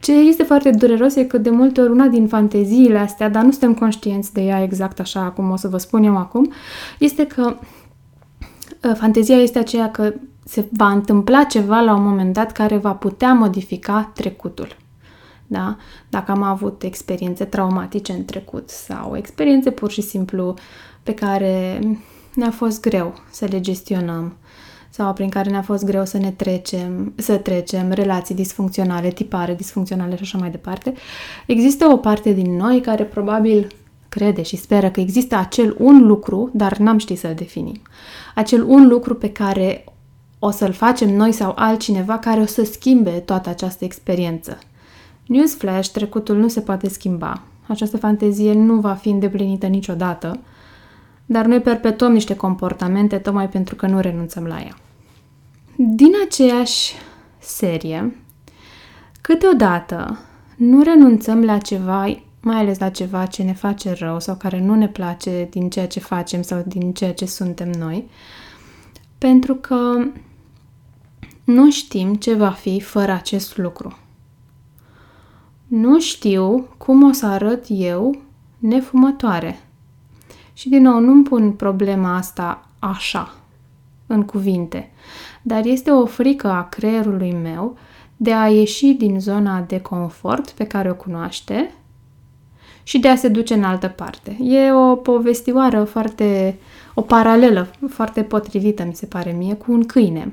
Ce 0.00 0.12
este 0.12 0.42
foarte 0.42 0.70
dureros 0.70 1.16
e 1.16 1.24
că 1.24 1.38
de 1.38 1.50
multe 1.50 1.80
ori 1.80 1.90
una 1.90 2.06
din 2.06 2.26
fanteziile 2.26 2.98
astea, 2.98 3.28
dar 3.28 3.42
nu 3.42 3.50
suntem 3.50 3.74
conștienți 3.74 4.32
de 4.32 4.40
ea 4.40 4.62
exact 4.62 5.00
așa 5.00 5.20
cum 5.20 5.50
o 5.50 5.56
să 5.56 5.68
vă 5.68 5.78
spun 5.78 6.02
eu 6.02 6.16
acum, 6.16 6.52
este 6.98 7.26
că 7.26 7.56
uh, 8.84 8.92
fantezia 8.96 9.36
este 9.36 9.58
aceea 9.58 9.90
că 9.90 10.12
se 10.50 10.68
va 10.70 10.90
întâmpla 10.90 11.44
ceva 11.44 11.80
la 11.80 11.94
un 11.94 12.02
moment 12.02 12.32
dat 12.32 12.52
care 12.52 12.76
va 12.76 12.92
putea 12.92 13.32
modifica 13.32 14.10
trecutul 14.14 14.76
da? 15.50 15.76
Dacă 16.08 16.30
am 16.30 16.42
avut 16.42 16.82
experiențe 16.82 17.44
traumatice 17.44 18.12
în 18.12 18.24
trecut 18.24 18.68
sau 18.68 19.16
experiențe 19.16 19.70
pur 19.70 19.90
și 19.90 20.00
simplu 20.00 20.54
pe 21.02 21.14
care 21.14 21.80
ne-a 22.34 22.50
fost 22.50 22.80
greu 22.80 23.14
să 23.30 23.46
le 23.50 23.60
gestionăm 23.60 24.36
sau 24.90 25.12
prin 25.12 25.28
care 25.28 25.50
ne-a 25.50 25.62
fost 25.62 25.84
greu 25.84 26.04
să 26.04 26.18
ne 26.18 26.30
trecem, 26.30 27.12
să 27.16 27.36
trecem 27.36 27.90
relații 27.90 28.34
disfuncționale, 28.34 29.08
tipare 29.08 29.54
disfuncționale 29.54 30.16
și 30.16 30.22
așa 30.22 30.38
mai 30.38 30.50
departe, 30.50 30.92
există 31.46 31.86
o 31.86 31.96
parte 31.96 32.32
din 32.32 32.56
noi 32.56 32.80
care 32.80 33.04
probabil 33.04 33.66
crede 34.08 34.42
și 34.42 34.56
speră 34.56 34.90
că 34.90 35.00
există 35.00 35.36
acel 35.36 35.76
un 35.78 36.06
lucru, 36.06 36.50
dar 36.52 36.76
n-am 36.76 36.98
ști 36.98 37.14
să-l 37.14 37.34
definim. 37.34 37.82
Acel 38.34 38.62
un 38.62 38.88
lucru 38.88 39.14
pe 39.14 39.30
care 39.32 39.84
o 40.42 40.50
să-l 40.50 40.72
facem 40.72 41.14
noi 41.14 41.32
sau 41.32 41.52
altcineva 41.56 42.18
care 42.18 42.40
o 42.40 42.46
să 42.46 42.64
schimbe 42.64 43.10
toată 43.10 43.48
această 43.48 43.84
experiență 43.84 44.58
Newsflash, 45.30 45.88
trecutul 45.88 46.36
nu 46.36 46.48
se 46.48 46.60
poate 46.60 46.88
schimba. 46.88 47.42
Această 47.66 47.96
fantezie 47.96 48.52
nu 48.52 48.80
va 48.80 48.94
fi 48.94 49.08
îndeplinită 49.08 49.66
niciodată, 49.66 50.40
dar 51.26 51.46
noi 51.46 51.60
perpetuăm 51.60 52.12
niște 52.12 52.36
comportamente 52.36 53.18
tocmai 53.18 53.48
pentru 53.48 53.74
că 53.74 53.86
nu 53.86 54.00
renunțăm 54.00 54.44
la 54.44 54.60
ea. 54.60 54.76
Din 55.76 56.12
aceeași 56.26 56.94
serie, 57.38 58.16
câteodată 59.20 60.18
nu 60.56 60.82
renunțăm 60.82 61.44
la 61.44 61.58
ceva, 61.58 62.22
mai 62.40 62.56
ales 62.56 62.78
la 62.78 62.88
ceva 62.88 63.26
ce 63.26 63.42
ne 63.42 63.52
face 63.52 63.92
rău 63.92 64.20
sau 64.20 64.34
care 64.34 64.60
nu 64.60 64.74
ne 64.74 64.88
place 64.88 65.48
din 65.50 65.70
ceea 65.70 65.86
ce 65.86 66.00
facem 66.00 66.42
sau 66.42 66.62
din 66.66 66.92
ceea 66.92 67.12
ce 67.12 67.26
suntem 67.26 67.70
noi, 67.78 68.08
pentru 69.18 69.54
că 69.54 70.06
nu 71.50 71.70
știm 71.70 72.14
ce 72.14 72.34
va 72.34 72.50
fi 72.50 72.80
fără 72.80 73.12
acest 73.12 73.56
lucru. 73.56 73.98
Nu 75.66 76.00
știu 76.00 76.68
cum 76.76 77.02
o 77.02 77.12
să 77.12 77.26
arăt 77.26 77.64
eu 77.68 78.18
nefumătoare. 78.58 79.60
Și 80.52 80.68
din 80.68 80.82
nou, 80.82 81.00
nu-mi 81.00 81.24
pun 81.24 81.52
problema 81.52 82.16
asta 82.16 82.68
așa, 82.78 83.34
în 84.06 84.22
cuvinte, 84.22 84.90
dar 85.42 85.64
este 85.64 85.90
o 85.90 86.06
frică 86.06 86.48
a 86.48 86.68
creierului 86.68 87.32
meu 87.42 87.76
de 88.16 88.32
a 88.32 88.48
ieși 88.48 88.92
din 88.92 89.20
zona 89.20 89.60
de 89.60 89.80
confort 89.80 90.50
pe 90.50 90.64
care 90.64 90.90
o 90.90 90.94
cunoaște 90.94 91.74
și 92.82 92.98
de 92.98 93.08
a 93.08 93.16
se 93.16 93.28
duce 93.28 93.54
în 93.54 93.64
altă 93.64 93.88
parte. 93.88 94.36
E 94.40 94.72
o 94.72 94.96
povestioară 94.96 95.84
foarte, 95.84 96.58
o 96.94 97.00
paralelă 97.00 97.70
foarte 97.88 98.22
potrivită, 98.22 98.84
mi 98.84 98.94
se 98.94 99.06
pare 99.06 99.30
mie, 99.32 99.54
cu 99.54 99.72
un 99.72 99.86
câine. 99.86 100.32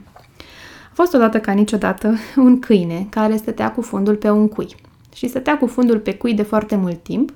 A 0.97 0.99
fost 0.99 1.13
odată 1.13 1.39
ca 1.39 1.51
niciodată 1.51 2.15
un 2.35 2.59
câine 2.59 3.07
care 3.09 3.35
stătea 3.35 3.71
cu 3.71 3.81
fundul 3.81 4.15
pe 4.15 4.29
un 4.29 4.47
cui 4.47 4.75
și 5.15 5.27
stătea 5.27 5.57
cu 5.57 5.67
fundul 5.67 5.99
pe 5.99 6.15
cui 6.15 6.33
de 6.33 6.41
foarte 6.41 6.75
mult 6.75 7.03
timp. 7.03 7.31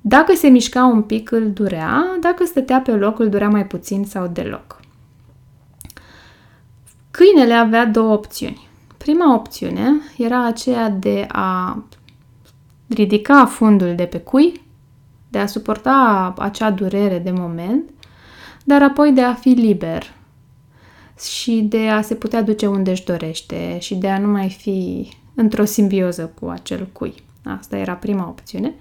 Dacă 0.00 0.34
se 0.34 0.48
mișca 0.48 0.84
un 0.84 1.02
pic, 1.02 1.30
îl 1.30 1.52
durea, 1.52 2.16
dacă 2.20 2.44
stătea 2.44 2.80
pe 2.80 2.90
loc, 2.90 3.18
îl 3.18 3.28
durea 3.28 3.48
mai 3.48 3.66
puțin 3.66 4.04
sau 4.04 4.26
deloc. 4.26 4.80
Câinele 7.10 7.54
avea 7.54 7.86
două 7.86 8.12
opțiuni. 8.12 8.68
Prima 8.96 9.34
opțiune 9.34 9.90
era 10.16 10.46
aceea 10.46 10.88
de 10.90 11.26
a 11.28 11.82
ridica 12.88 13.46
fundul 13.46 13.94
de 13.94 14.04
pe 14.04 14.18
cui, 14.18 14.62
de 15.28 15.38
a 15.38 15.46
suporta 15.46 16.34
acea 16.38 16.70
durere 16.70 17.18
de 17.18 17.30
moment, 17.30 17.90
dar 18.64 18.82
apoi 18.82 19.12
de 19.12 19.22
a 19.22 19.34
fi 19.34 19.48
liber 19.48 20.20
și 21.22 21.66
de 21.68 21.88
a 21.88 22.00
se 22.00 22.14
putea 22.14 22.42
duce 22.42 22.66
unde 22.66 22.90
își 22.90 23.04
dorește 23.04 23.78
și 23.80 23.94
de 23.94 24.08
a 24.08 24.18
nu 24.18 24.28
mai 24.28 24.48
fi 24.48 25.08
într-o 25.34 25.64
simbioză 25.64 26.32
cu 26.40 26.46
acel 26.46 26.88
cui. 26.92 27.14
Asta 27.44 27.76
era 27.76 27.92
prima 27.92 28.28
opțiune. 28.28 28.74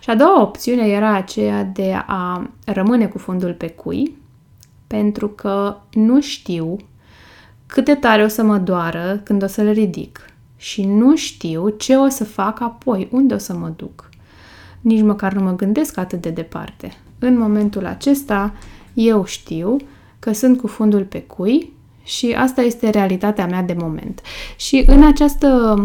Și 0.00 0.10
a 0.10 0.14
doua 0.14 0.40
opțiune 0.42 0.86
era 0.86 1.14
aceea 1.14 1.64
de 1.64 2.02
a 2.06 2.50
rămâne 2.64 3.06
cu 3.06 3.18
fundul 3.18 3.52
pe 3.52 3.68
cui, 3.68 4.16
pentru 4.86 5.28
că 5.28 5.76
nu 5.92 6.20
știu 6.20 6.76
cât 7.66 7.84
de 7.84 7.94
tare 7.94 8.24
o 8.24 8.28
să 8.28 8.42
mă 8.42 8.58
doară 8.58 9.20
când 9.24 9.42
o 9.42 9.46
să-l 9.46 9.70
ridic 9.70 10.24
și 10.56 10.84
nu 10.84 11.16
știu 11.16 11.68
ce 11.68 11.96
o 11.96 12.08
să 12.08 12.24
fac 12.24 12.60
apoi, 12.60 13.08
unde 13.10 13.34
o 13.34 13.38
să 13.38 13.56
mă 13.56 13.72
duc. 13.76 14.08
Nici 14.80 15.02
măcar 15.02 15.32
nu 15.32 15.42
mă 15.42 15.56
gândesc 15.56 15.96
atât 15.96 16.20
de 16.20 16.30
departe. 16.30 16.92
În 17.18 17.38
momentul 17.38 17.86
acesta, 17.86 18.54
eu 18.94 19.24
știu 19.24 19.76
că 20.18 20.32
sunt 20.32 20.58
cu 20.58 20.66
fundul 20.66 21.04
pe 21.04 21.22
cui 21.22 21.72
și 22.02 22.34
asta 22.38 22.62
este 22.62 22.90
realitatea 22.90 23.46
mea 23.46 23.62
de 23.62 23.76
moment. 23.78 24.20
Și 24.56 24.84
în 24.86 25.04
această 25.04 25.78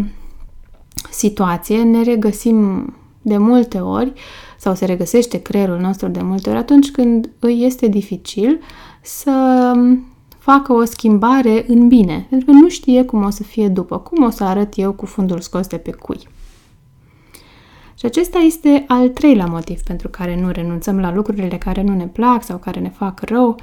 situație 1.09 1.83
ne 1.83 2.03
regăsim 2.03 2.93
de 3.21 3.37
multe 3.37 3.79
ori 3.79 4.13
sau 4.57 4.75
se 4.75 4.85
regăsește 4.85 5.41
creierul 5.41 5.79
nostru 5.79 6.07
de 6.07 6.21
multe 6.21 6.49
ori 6.49 6.57
atunci 6.57 6.91
când 6.91 7.29
îi 7.39 7.63
este 7.63 7.87
dificil 7.87 8.59
să 9.01 9.71
facă 10.37 10.73
o 10.73 10.83
schimbare 10.83 11.65
în 11.67 11.87
bine, 11.87 12.25
pentru 12.29 12.51
că 12.51 12.57
nu 12.57 12.69
știe 12.69 13.03
cum 13.03 13.23
o 13.23 13.29
să 13.29 13.43
fie 13.43 13.67
după, 13.67 13.97
cum 13.97 14.23
o 14.23 14.29
să 14.29 14.43
arăt 14.43 14.73
eu 14.77 14.93
cu 14.93 15.05
fundul 15.05 15.39
scos 15.39 15.67
de 15.67 15.77
pe 15.77 15.91
cui. 15.91 16.19
Și 17.99 18.05
acesta 18.05 18.37
este 18.37 18.83
al 18.87 19.09
treilea 19.09 19.45
motiv 19.45 19.81
pentru 19.81 20.09
care 20.09 20.39
nu 20.41 20.51
renunțăm 20.51 20.99
la 20.99 21.13
lucrurile 21.13 21.57
care 21.57 21.81
nu 21.81 21.95
ne 21.95 22.07
plac 22.07 22.43
sau 22.43 22.57
care 22.57 22.79
ne 22.79 22.89
fac 22.89 23.21
rău, 23.21 23.55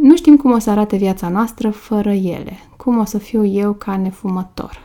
nu 0.00 0.16
știm 0.16 0.36
cum 0.36 0.52
o 0.52 0.58
să 0.58 0.70
arate 0.70 0.96
viața 0.96 1.28
noastră 1.28 1.70
fără 1.70 2.10
ele, 2.10 2.58
cum 2.76 2.98
o 2.98 3.04
să 3.04 3.18
fiu 3.18 3.44
eu 3.44 3.72
ca 3.72 3.96
nefumător, 3.96 4.82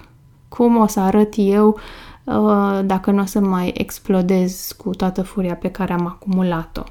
cum 0.48 0.78
o 0.78 0.88
să 0.88 1.00
arăt 1.00 1.34
eu 1.38 1.80
uh, 2.24 2.80
dacă 2.86 3.12
nu 3.12 3.22
o 3.22 3.26
să 3.26 3.40
mai 3.40 3.74
explodez 3.78 4.76
cu 4.78 4.90
toată 4.90 5.22
furia 5.22 5.56
pe 5.56 5.70
care 5.70 5.94
am 5.94 6.06
acumulat-o? 6.06 6.84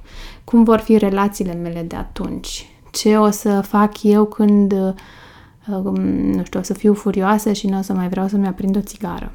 Cum 0.45 0.65
vor 0.65 0.79
fi 0.79 0.99
relațiile 0.99 1.55
mele 1.55 1.83
de 1.83 1.97
atunci? 1.97 2.67
Ce 2.91 3.17
o 3.17 3.31
să 3.31 3.61
fac 3.61 4.03
eu 4.03 4.25
când, 4.25 4.73
uh, 4.73 4.95
um, 5.85 6.01
nu 6.11 6.45
știu, 6.45 6.61
o 6.61 6.63
să 6.63 6.75
fiu 6.75 6.95
furioasă 6.95 7.53
și 7.53 7.67
nu 7.67 7.79
o 7.79 7.83
să 7.83 7.93
mai 7.93 8.09
vreau 8.09 8.29
să-mi 8.29 8.47
aprind 8.47 8.77
o 8.77 8.81
țigară? 8.81 9.33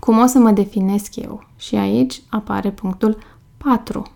Cum 0.00 0.18
o 0.18 0.26
să 0.26 0.38
mă 0.38 0.50
definesc 0.50 1.16
eu? 1.16 1.44
Și 1.56 1.74
aici 1.74 2.22
apare 2.28 2.70
punctul 2.70 3.18
4. 3.56 4.06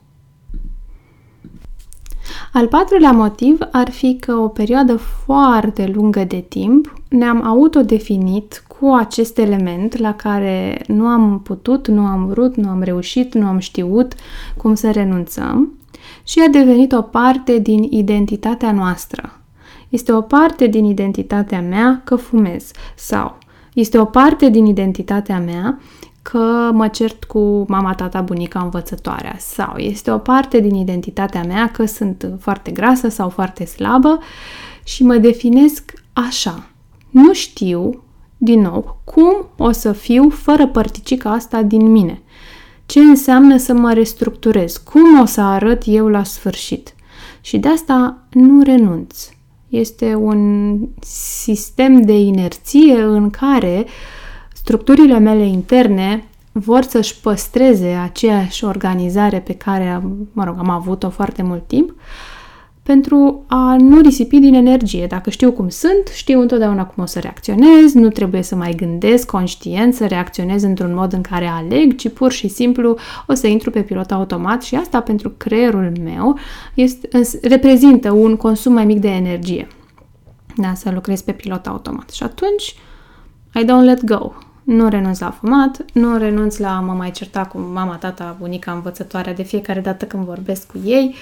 Al 2.52 2.66
patrulea 2.66 3.10
motiv 3.10 3.58
ar 3.72 3.90
fi 3.90 4.16
că 4.20 4.32
o 4.32 4.48
perioadă 4.48 4.96
foarte 4.96 5.92
lungă 5.94 6.24
de 6.24 6.44
timp 6.48 6.94
ne-am 7.08 7.42
autodefinit 7.46 8.64
cu 8.78 8.92
acest 8.92 9.38
element 9.38 9.96
la 9.96 10.14
care 10.14 10.84
nu 10.86 11.06
am 11.06 11.40
putut, 11.40 11.88
nu 11.88 12.04
am 12.04 12.26
vrut, 12.26 12.56
nu 12.56 12.68
am 12.68 12.82
reușit, 12.82 13.34
nu 13.34 13.46
am 13.46 13.58
știut 13.58 14.14
cum 14.56 14.74
să 14.74 14.90
renunțăm 14.90 15.72
și 16.24 16.42
a 16.46 16.50
devenit 16.50 16.92
o 16.92 17.02
parte 17.02 17.58
din 17.58 17.82
identitatea 17.82 18.72
noastră. 18.72 19.40
Este 19.88 20.12
o 20.12 20.20
parte 20.20 20.66
din 20.66 20.84
identitatea 20.84 21.60
mea 21.60 22.00
că 22.04 22.16
fumez 22.16 22.70
sau 22.94 23.38
este 23.74 23.98
o 23.98 24.04
parte 24.04 24.48
din 24.48 24.66
identitatea 24.66 25.38
mea 25.38 25.78
că 26.30 26.70
mă 26.72 26.88
cert 26.88 27.24
cu 27.24 27.64
mama, 27.68 27.94
tata, 27.94 28.20
bunica, 28.20 28.60
învățătoarea 28.60 29.36
sau 29.38 29.76
este 29.76 30.10
o 30.10 30.18
parte 30.18 30.60
din 30.60 30.74
identitatea 30.74 31.42
mea 31.42 31.70
că 31.70 31.84
sunt 31.84 32.30
foarte 32.40 32.70
grasă 32.70 33.08
sau 33.08 33.28
foarte 33.28 33.64
slabă 33.64 34.18
și 34.84 35.02
mă 35.02 35.16
definesc 35.16 35.92
așa. 36.12 36.66
Nu 37.10 37.32
știu, 37.32 38.02
din 38.36 38.60
nou, 38.60 39.00
cum 39.04 39.46
o 39.56 39.70
să 39.70 39.92
fiu 39.92 40.28
fără 40.28 40.66
părticica 40.66 41.30
asta 41.30 41.62
din 41.62 41.90
mine. 41.90 42.22
Ce 42.86 43.00
înseamnă 43.00 43.56
să 43.56 43.72
mă 43.72 43.92
restructurez? 43.92 44.76
Cum 44.76 45.20
o 45.20 45.24
să 45.24 45.40
arăt 45.40 45.82
eu 45.86 46.08
la 46.08 46.22
sfârșit? 46.22 46.94
Și 47.40 47.58
de 47.58 47.68
asta 47.68 48.18
nu 48.30 48.62
renunț. 48.62 49.28
Este 49.68 50.14
un 50.14 50.78
sistem 51.00 52.02
de 52.02 52.18
inerție 52.18 53.02
în 53.02 53.30
care 53.30 53.84
uh, 53.84 53.90
structurile 54.66 55.18
mele 55.18 55.46
interne 55.46 56.24
vor 56.52 56.82
să-și 56.82 57.20
păstreze 57.20 57.86
aceeași 57.86 58.64
organizare 58.64 59.40
pe 59.40 59.54
care, 59.54 60.02
mă 60.32 60.44
rog, 60.44 60.54
am 60.58 60.70
avut-o 60.70 61.10
foarte 61.10 61.42
mult 61.42 61.66
timp, 61.66 61.94
pentru 62.82 63.44
a 63.46 63.76
nu 63.78 64.00
risipi 64.00 64.38
din 64.38 64.54
energie. 64.54 65.06
Dacă 65.06 65.30
știu 65.30 65.52
cum 65.52 65.68
sunt, 65.68 66.06
știu 66.12 66.40
întotdeauna 66.40 66.86
cum 66.86 67.02
o 67.02 67.06
să 67.06 67.18
reacționez, 67.18 67.92
nu 67.92 68.08
trebuie 68.08 68.42
să 68.42 68.54
mai 68.54 68.74
gândesc 68.76 69.26
conștient 69.26 69.94
să 69.94 70.06
reacționez 70.06 70.62
într-un 70.62 70.94
mod 70.94 71.12
în 71.12 71.20
care 71.20 71.46
aleg, 71.46 71.96
ci 71.96 72.08
pur 72.08 72.32
și 72.32 72.48
simplu 72.48 72.96
o 73.26 73.34
să 73.34 73.46
intru 73.46 73.70
pe 73.70 73.80
pilot 73.80 74.12
automat 74.12 74.62
și 74.62 74.74
asta 74.74 75.00
pentru 75.00 75.30
creierul 75.36 75.92
meu 76.02 76.38
este, 76.74 77.08
reprezintă 77.42 78.10
un 78.10 78.36
consum 78.36 78.72
mai 78.72 78.84
mic 78.84 78.98
de 78.98 79.10
energie. 79.10 79.66
Da, 80.56 80.74
să 80.74 80.90
lucrez 80.94 81.20
pe 81.20 81.32
pilot 81.32 81.66
automat. 81.66 82.10
Și 82.10 82.22
atunci, 82.22 82.76
I 83.54 83.64
don't 83.64 83.84
let 83.84 84.04
go 84.04 84.32
nu 84.66 84.88
renunț 84.88 85.18
la 85.18 85.30
fumat, 85.30 85.84
nu 85.92 86.16
renunț 86.16 86.56
la 86.56 86.76
a 86.76 86.80
mă 86.80 86.92
mai 86.92 87.10
certa 87.10 87.44
cu 87.44 87.58
mama, 87.58 87.96
tata, 87.96 88.36
bunica, 88.38 88.72
învățătoarea 88.72 89.34
de 89.34 89.42
fiecare 89.42 89.80
dată 89.80 90.04
când 90.04 90.24
vorbesc 90.24 90.66
cu 90.66 90.80
ei, 90.84 91.14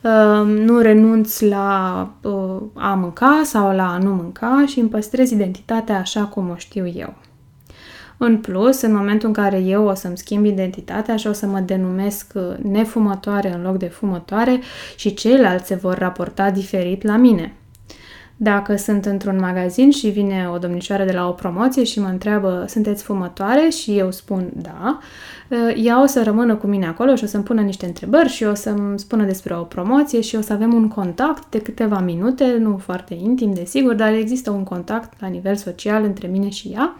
uh, 0.00 0.46
nu 0.46 0.78
renunț 0.78 1.40
la 1.40 2.08
uh, 2.22 2.62
a 2.74 2.94
mânca 2.94 3.40
sau 3.44 3.74
la 3.74 3.92
a 3.92 3.98
nu 3.98 4.14
mânca 4.14 4.64
și 4.66 4.78
îmi 4.78 4.88
păstrez 4.88 5.30
identitatea 5.30 5.98
așa 5.98 6.24
cum 6.24 6.50
o 6.50 6.56
știu 6.56 6.86
eu. 6.86 7.14
În 8.16 8.38
plus, 8.38 8.80
în 8.80 8.94
momentul 8.94 9.28
în 9.28 9.34
care 9.34 9.58
eu 9.58 9.86
o 9.86 9.94
să-mi 9.94 10.18
schimb 10.18 10.44
identitatea 10.44 11.16
și 11.16 11.26
o 11.26 11.32
să 11.32 11.46
mă 11.46 11.60
denumesc 11.60 12.32
uh, 12.34 12.42
nefumătoare 12.62 13.54
în 13.54 13.62
loc 13.62 13.76
de 13.76 13.86
fumătoare 13.86 14.60
și 14.96 15.14
ceilalți 15.14 15.66
se 15.66 15.74
vor 15.74 15.98
raporta 15.98 16.50
diferit 16.50 17.02
la 17.02 17.16
mine. 17.16 17.52
Dacă 18.36 18.76
sunt 18.76 19.04
într-un 19.04 19.38
magazin 19.40 19.90
și 19.90 20.08
vine 20.08 20.48
o 20.54 20.58
domnișoară 20.58 21.04
de 21.04 21.12
la 21.12 21.28
o 21.28 21.32
promoție 21.32 21.84
și 21.84 22.00
mă 22.00 22.08
întreabă, 22.08 22.64
sunteți 22.68 23.02
fumătoare? 23.02 23.68
Și 23.68 23.98
eu 23.98 24.10
spun 24.10 24.50
da, 24.54 24.98
ă, 25.50 25.70
ea 25.70 26.02
o 26.02 26.06
să 26.06 26.22
rămână 26.22 26.54
cu 26.54 26.66
mine 26.66 26.86
acolo 26.86 27.14
și 27.14 27.24
o 27.24 27.26
să-mi 27.26 27.44
pună 27.44 27.60
niște 27.60 27.86
întrebări 27.86 28.28
și 28.28 28.44
o 28.44 28.54
să-mi 28.54 28.98
spună 28.98 29.24
despre 29.24 29.54
o 29.54 29.62
promoție 29.62 30.20
și 30.20 30.36
o 30.36 30.40
să 30.40 30.52
avem 30.52 30.74
un 30.74 30.88
contact 30.88 31.50
de 31.50 31.60
câteva 31.60 32.00
minute, 32.00 32.56
nu 32.58 32.76
foarte 32.76 33.14
intim, 33.14 33.54
desigur, 33.54 33.94
dar 33.94 34.12
există 34.12 34.50
un 34.50 34.62
contact 34.62 35.20
la 35.20 35.26
nivel 35.26 35.56
social 35.56 36.04
între 36.04 36.28
mine 36.28 36.48
și 36.48 36.68
ea. 36.68 36.96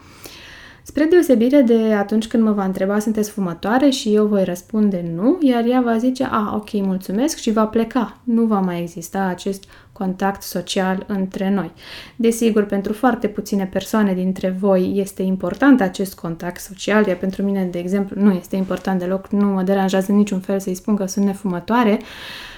Spre 0.87 1.05
deosebire 1.05 1.61
de 1.61 1.93
atunci 1.93 2.27
când 2.27 2.43
mă 2.43 2.51
va 2.51 2.63
întreba 2.63 2.99
sunteți 2.99 3.31
fumătoare 3.31 3.89
și 3.89 4.13
eu 4.13 4.25
voi 4.25 4.43
răspunde 4.43 5.11
nu, 5.15 5.37
iar 5.41 5.65
ea 5.65 5.81
va 5.81 5.97
zice 5.97 6.23
a, 6.31 6.53
ok, 6.55 6.71
mulțumesc 6.71 7.37
și 7.37 7.51
va 7.51 7.65
pleca. 7.65 8.17
Nu 8.23 8.45
va 8.45 8.59
mai 8.59 8.81
exista 8.81 9.19
acest 9.19 9.63
contact 9.97 10.41
social 10.41 11.03
între 11.07 11.49
noi. 11.49 11.71
Desigur, 12.15 12.63
pentru 12.63 12.93
foarte 12.93 13.27
puține 13.27 13.65
persoane 13.65 14.13
dintre 14.13 14.49
voi 14.49 14.93
este 14.95 15.21
important 15.21 15.81
acest 15.81 16.15
contact 16.15 16.61
social, 16.61 17.05
iar 17.05 17.17
pentru 17.17 17.43
mine, 17.43 17.63
de 17.63 17.79
exemplu, 17.79 18.21
nu 18.21 18.31
este 18.31 18.55
important 18.55 18.99
deloc, 18.99 19.27
nu 19.27 19.45
mă 19.45 19.61
deranjează 19.61 20.11
niciun 20.11 20.39
fel 20.39 20.59
să-i 20.59 20.75
spun 20.75 20.95
că 20.95 21.05
sunt 21.05 21.25
nefumătoare, 21.25 21.99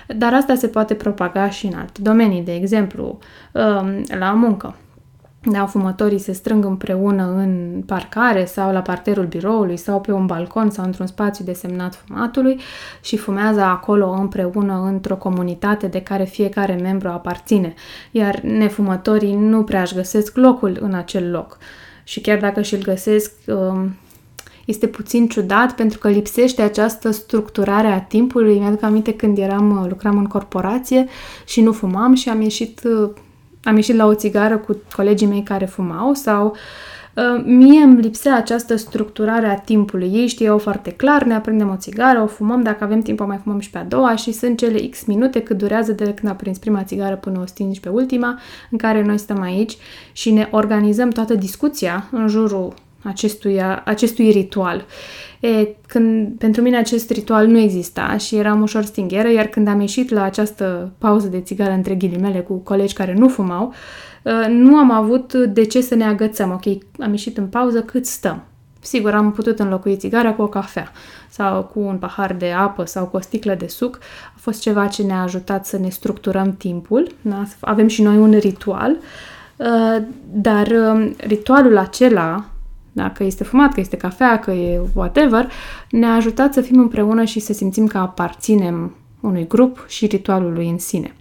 dar 0.08 0.34
asta 0.34 0.56
se 0.56 0.68
poate 0.68 0.94
propaga 0.94 1.50
și 1.50 1.66
în 1.66 1.74
alte 1.74 2.02
domenii, 2.02 2.42
de 2.42 2.54
exemplu, 2.54 3.18
um, 3.52 4.04
la 4.20 4.32
muncă 4.32 4.76
da, 5.52 5.66
fumătorii 5.66 6.20
se 6.20 6.32
strâng 6.32 6.66
împreună 6.66 7.34
în 7.36 7.82
parcare 7.86 8.46
sau 8.46 8.72
la 8.72 8.82
parterul 8.82 9.26
biroului 9.26 9.78
sau 9.78 10.02
pe 10.02 10.12
un 10.12 10.26
balcon 10.26 10.70
sau 10.70 10.86
într-un 10.86 11.08
spațiu 11.08 11.46
desemnat 11.46 12.04
fumatului 12.06 12.60
și 13.02 13.18
fumează 13.18 13.62
acolo 13.62 14.10
împreună 14.10 14.84
într-o 14.86 15.16
comunitate 15.16 15.88
de 15.88 16.02
care 16.02 16.24
fiecare 16.24 16.74
membru 16.82 17.08
aparține, 17.08 17.74
iar 18.12 18.40
nefumătorii 18.40 19.36
nu 19.36 19.64
prea 19.64 19.82
își 19.82 19.96
găsesc 19.96 20.36
locul 20.36 20.78
în 20.82 20.94
acel 20.94 21.32
loc. 21.32 21.58
Și 22.04 22.22
chiar 22.22 22.40
dacă 22.40 22.62
și-l 22.62 22.82
găsesc, 22.84 23.32
um, 23.46 23.96
este 24.66 24.88
puțin 24.88 25.28
ciudat 25.28 25.76
pentru 25.76 26.00
că 26.00 26.10
lipsește 26.10 26.62
această 26.62 27.12
structurare 27.12 27.88
a 27.88 28.02
timpului. 28.02 28.60
Mi-aduc 28.60 28.84
aminte 28.84 29.14
când 29.14 29.38
eram, 29.38 29.86
lucram 29.90 30.18
în 30.18 30.26
corporație 30.26 31.08
și 31.46 31.62
nu 31.62 31.72
fumam 31.72 32.14
și 32.14 32.30
am 32.30 32.42
ieșit 32.42 32.82
am 33.68 33.76
ieșit 33.76 33.96
la 33.96 34.06
o 34.06 34.14
țigară 34.14 34.58
cu 34.58 34.78
colegii 34.96 35.28
mei 35.28 35.44
care 35.44 35.66
fumau 35.66 36.14
sau 36.14 36.56
uh, 37.14 37.44
mie 37.46 37.82
îmi 37.82 38.02
lipsea 38.02 38.36
această 38.36 38.76
structurare 38.76 39.48
a 39.48 39.60
timpului. 39.60 40.12
Ei 40.14 40.28
știau 40.28 40.58
foarte 40.58 40.92
clar, 40.92 41.24
ne 41.24 41.34
aprindem 41.34 41.70
o 41.70 41.76
țigară, 41.76 42.22
o 42.22 42.28
fumăm, 42.28 42.62
dacă 42.62 42.84
avem 42.84 43.02
timp 43.02 43.20
o 43.20 43.26
mai 43.26 43.40
fumăm 43.44 43.60
și 43.60 43.70
pe 43.70 43.78
a 43.78 43.84
doua 43.84 44.16
și 44.16 44.32
sunt 44.32 44.58
cele 44.58 44.80
X 44.80 45.06
minute 45.06 45.42
cât 45.42 45.58
durează 45.58 45.92
de 45.92 46.14
când 46.14 46.32
a 46.32 46.36
prins 46.36 46.58
prima 46.58 46.84
țigară 46.84 47.16
până 47.16 47.40
o 47.40 47.46
stingi 47.46 47.80
pe 47.80 47.90
ultima, 47.90 48.40
în 48.72 48.78
care 48.78 49.04
noi 49.04 49.18
stăm 49.18 49.42
aici 49.42 49.78
și 50.12 50.32
ne 50.32 50.48
organizăm 50.52 51.10
toată 51.10 51.34
discuția 51.34 52.08
în 52.12 52.28
jurul 52.28 52.74
acestui, 53.08 53.62
acestui 53.86 54.32
ritual. 54.32 54.86
E, 55.40 55.68
când, 55.88 56.38
pentru 56.38 56.62
mine 56.62 56.78
acest 56.78 57.12
ritual 57.12 57.48
nu 57.48 57.58
exista 57.58 58.18
și 58.18 58.36
eram 58.36 58.62
ușor 58.62 58.84
stingheră, 58.84 59.32
iar 59.32 59.46
când 59.46 59.68
am 59.68 59.80
ieșit 59.80 60.10
la 60.10 60.24
această 60.24 60.92
pauză 60.98 61.28
de 61.28 61.40
țigară 61.40 61.72
între 61.72 61.96
ghilimele 61.96 62.40
cu 62.40 62.54
colegi 62.54 62.94
care 62.94 63.14
nu 63.14 63.28
fumau, 63.28 63.74
ă, 64.26 64.48
nu 64.48 64.76
am 64.76 64.92
avut 64.92 65.34
de 65.34 65.66
ce 65.66 65.82
să 65.82 65.96
ne 65.96 66.04
agățăm. 66.04 66.52
Ok, 66.52 66.66
am 67.00 67.12
ieșit 67.12 67.38
în 67.38 67.48
pauză, 67.48 67.82
cât 67.82 68.06
stăm? 68.06 68.44
Sigur, 68.82 69.14
am 69.14 69.32
putut 69.32 69.60
înlocui 69.60 69.98
țigara 69.98 70.34
cu 70.34 70.42
o 70.42 70.48
cafea 70.48 70.92
sau 71.30 71.64
cu 71.64 71.80
un 71.80 71.98
pahar 71.98 72.34
de 72.34 72.52
apă 72.52 72.86
sau 72.86 73.06
cu 73.06 73.18
o 73.18 73.20
sticlă 73.20 73.54
de 73.54 73.68
suc. 73.68 74.00
A 74.36 74.38
fost 74.40 74.62
ceva 74.62 74.88
ce 74.88 75.04
ne-a 75.04 75.22
ajutat 75.22 75.66
să 75.66 75.78
ne 75.78 75.90
structurăm 75.90 76.56
timpul. 76.58 77.12
Da? 77.22 77.44
Avem 77.60 77.88
și 77.88 78.02
noi 78.02 78.18
un 78.18 78.38
ritual, 78.40 78.96
ă, 79.60 80.02
dar 80.32 80.68
ă, 80.68 81.10
ritualul 81.18 81.78
acela 81.78 82.46
dacă 82.98 83.24
este 83.24 83.44
fumat, 83.44 83.74
că 83.74 83.80
este 83.80 83.98
cafea, 83.98 84.40
că 84.40 84.52
e 84.52 84.82
whatever, 84.94 85.52
ne-a 85.90 86.14
ajutat 86.14 86.54
să 86.54 86.62
fim 86.62 86.80
împreună 86.80 87.24
și 87.24 87.40
să 87.40 87.54
simțim 87.54 87.88
că 87.88 87.98
aparținem 87.98 88.96
unui 89.20 89.48
grup 89.48 89.86
și 89.88 90.06
ritualului 90.06 90.70
în 90.70 90.78
sine. 90.78 91.16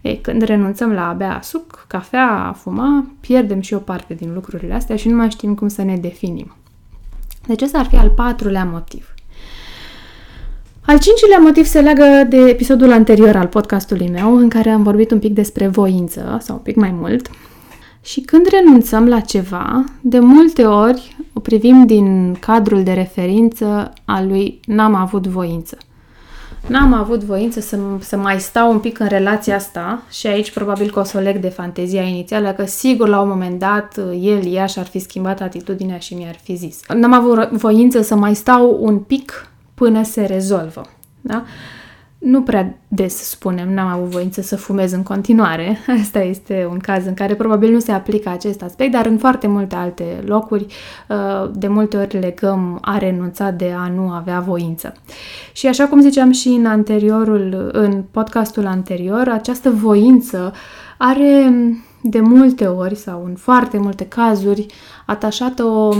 Ei, 0.00 0.18
când 0.22 0.42
renunțăm 0.42 0.92
la 0.92 1.08
a 1.08 1.12
bea 1.12 1.40
suc, 1.42 1.84
cafea, 1.88 2.44
a 2.48 2.52
fuma, 2.52 3.06
pierdem 3.20 3.60
și 3.60 3.74
o 3.74 3.78
parte 3.78 4.14
din 4.14 4.34
lucrurile 4.34 4.74
astea 4.74 4.96
și 4.96 5.08
nu 5.08 5.16
mai 5.16 5.30
știm 5.30 5.54
cum 5.54 5.68
să 5.68 5.82
ne 5.82 5.96
definim. 5.96 6.54
Deci 7.46 7.62
ăsta 7.62 7.78
ar 7.78 7.86
fi 7.86 7.96
al 7.96 8.08
patrulea 8.10 8.64
motiv. 8.64 9.14
Al 10.86 10.98
cincilea 10.98 11.38
motiv 11.38 11.64
se 11.64 11.80
leagă 11.80 12.26
de 12.28 12.36
episodul 12.36 12.92
anterior 12.92 13.36
al 13.36 13.46
podcastului 13.46 14.08
meu, 14.08 14.36
în 14.36 14.48
care 14.48 14.70
am 14.70 14.82
vorbit 14.82 15.10
un 15.10 15.18
pic 15.18 15.34
despre 15.34 15.68
voință, 15.68 16.38
sau 16.40 16.56
un 16.56 16.62
pic 16.62 16.76
mai 16.76 16.90
mult, 16.90 17.30
și 18.06 18.20
când 18.20 18.46
renunțăm 18.46 19.08
la 19.08 19.20
ceva, 19.20 19.84
de 20.00 20.18
multe 20.18 20.64
ori 20.64 21.16
o 21.32 21.40
privim 21.40 21.86
din 21.86 22.36
cadrul 22.40 22.82
de 22.82 22.92
referință 22.92 23.92
al 24.04 24.26
lui 24.26 24.60
n-am 24.66 24.94
avut 24.94 25.26
voință. 25.26 25.76
N-am 26.66 26.92
avut 26.92 27.22
voință 27.24 27.60
să, 27.60 27.78
să 28.00 28.16
mai 28.16 28.40
stau 28.40 28.70
un 28.72 28.78
pic 28.78 28.98
în 28.98 29.06
relația 29.06 29.54
asta 29.54 30.02
și 30.10 30.26
aici 30.26 30.52
probabil 30.52 30.90
că 30.90 30.98
o 30.98 31.02
să 31.02 31.18
o 31.18 31.20
leg 31.20 31.36
de 31.36 31.48
fantezia 31.48 32.02
inițială, 32.02 32.52
că 32.52 32.64
sigur 32.64 33.08
la 33.08 33.20
un 33.20 33.28
moment 33.28 33.58
dat 33.58 33.98
el, 34.20 34.52
ea 34.52 34.66
și-ar 34.66 34.86
fi 34.86 34.98
schimbat 34.98 35.40
atitudinea 35.40 35.98
și 35.98 36.14
mi-ar 36.14 36.38
fi 36.42 36.54
zis. 36.54 36.80
N-am 36.94 37.12
avut 37.12 37.50
voință 37.50 38.02
să 38.02 38.14
mai 38.14 38.34
stau 38.34 38.78
un 38.80 38.98
pic 38.98 39.50
până 39.74 40.02
se 40.02 40.24
rezolvă. 40.24 40.82
Da? 41.20 41.44
Nu 42.18 42.42
prea 42.42 42.78
des 42.88 43.14
spunem, 43.14 43.72
n-am 43.72 43.86
avut 43.86 44.10
voință 44.10 44.42
să 44.42 44.56
fumez 44.56 44.92
în 44.92 45.02
continuare. 45.02 45.78
Asta 46.02 46.20
este 46.20 46.68
un 46.70 46.78
caz 46.78 47.06
în 47.06 47.14
care 47.14 47.34
probabil 47.34 47.72
nu 47.72 47.78
se 47.78 47.92
aplică 47.92 48.28
acest 48.28 48.62
aspect, 48.62 48.92
dar 48.92 49.06
în 49.06 49.18
foarte 49.18 49.46
multe 49.46 49.74
alte 49.74 50.22
locuri 50.24 50.66
uh, 51.08 51.50
de 51.54 51.68
multe 51.68 51.96
ori 51.96 52.18
legăm 52.18 52.78
a 52.80 52.98
renunța 52.98 53.50
de 53.50 53.74
a 53.76 53.88
nu 53.88 54.10
avea 54.10 54.40
voință. 54.40 54.94
Și 55.52 55.66
așa 55.66 55.86
cum 55.86 56.00
ziceam 56.00 56.30
și 56.30 56.48
în 56.48 56.66
anteriorul, 56.66 57.70
în 57.72 58.04
podcastul 58.10 58.66
anterior, 58.66 59.28
această 59.28 59.70
voință 59.70 60.52
are 60.98 61.52
de 62.02 62.20
multe 62.20 62.66
ori 62.66 62.94
sau 62.94 63.24
în 63.24 63.34
foarte 63.34 63.78
multe 63.78 64.06
cazuri 64.06 64.66
atașată 65.06 65.64
o, 65.64 65.94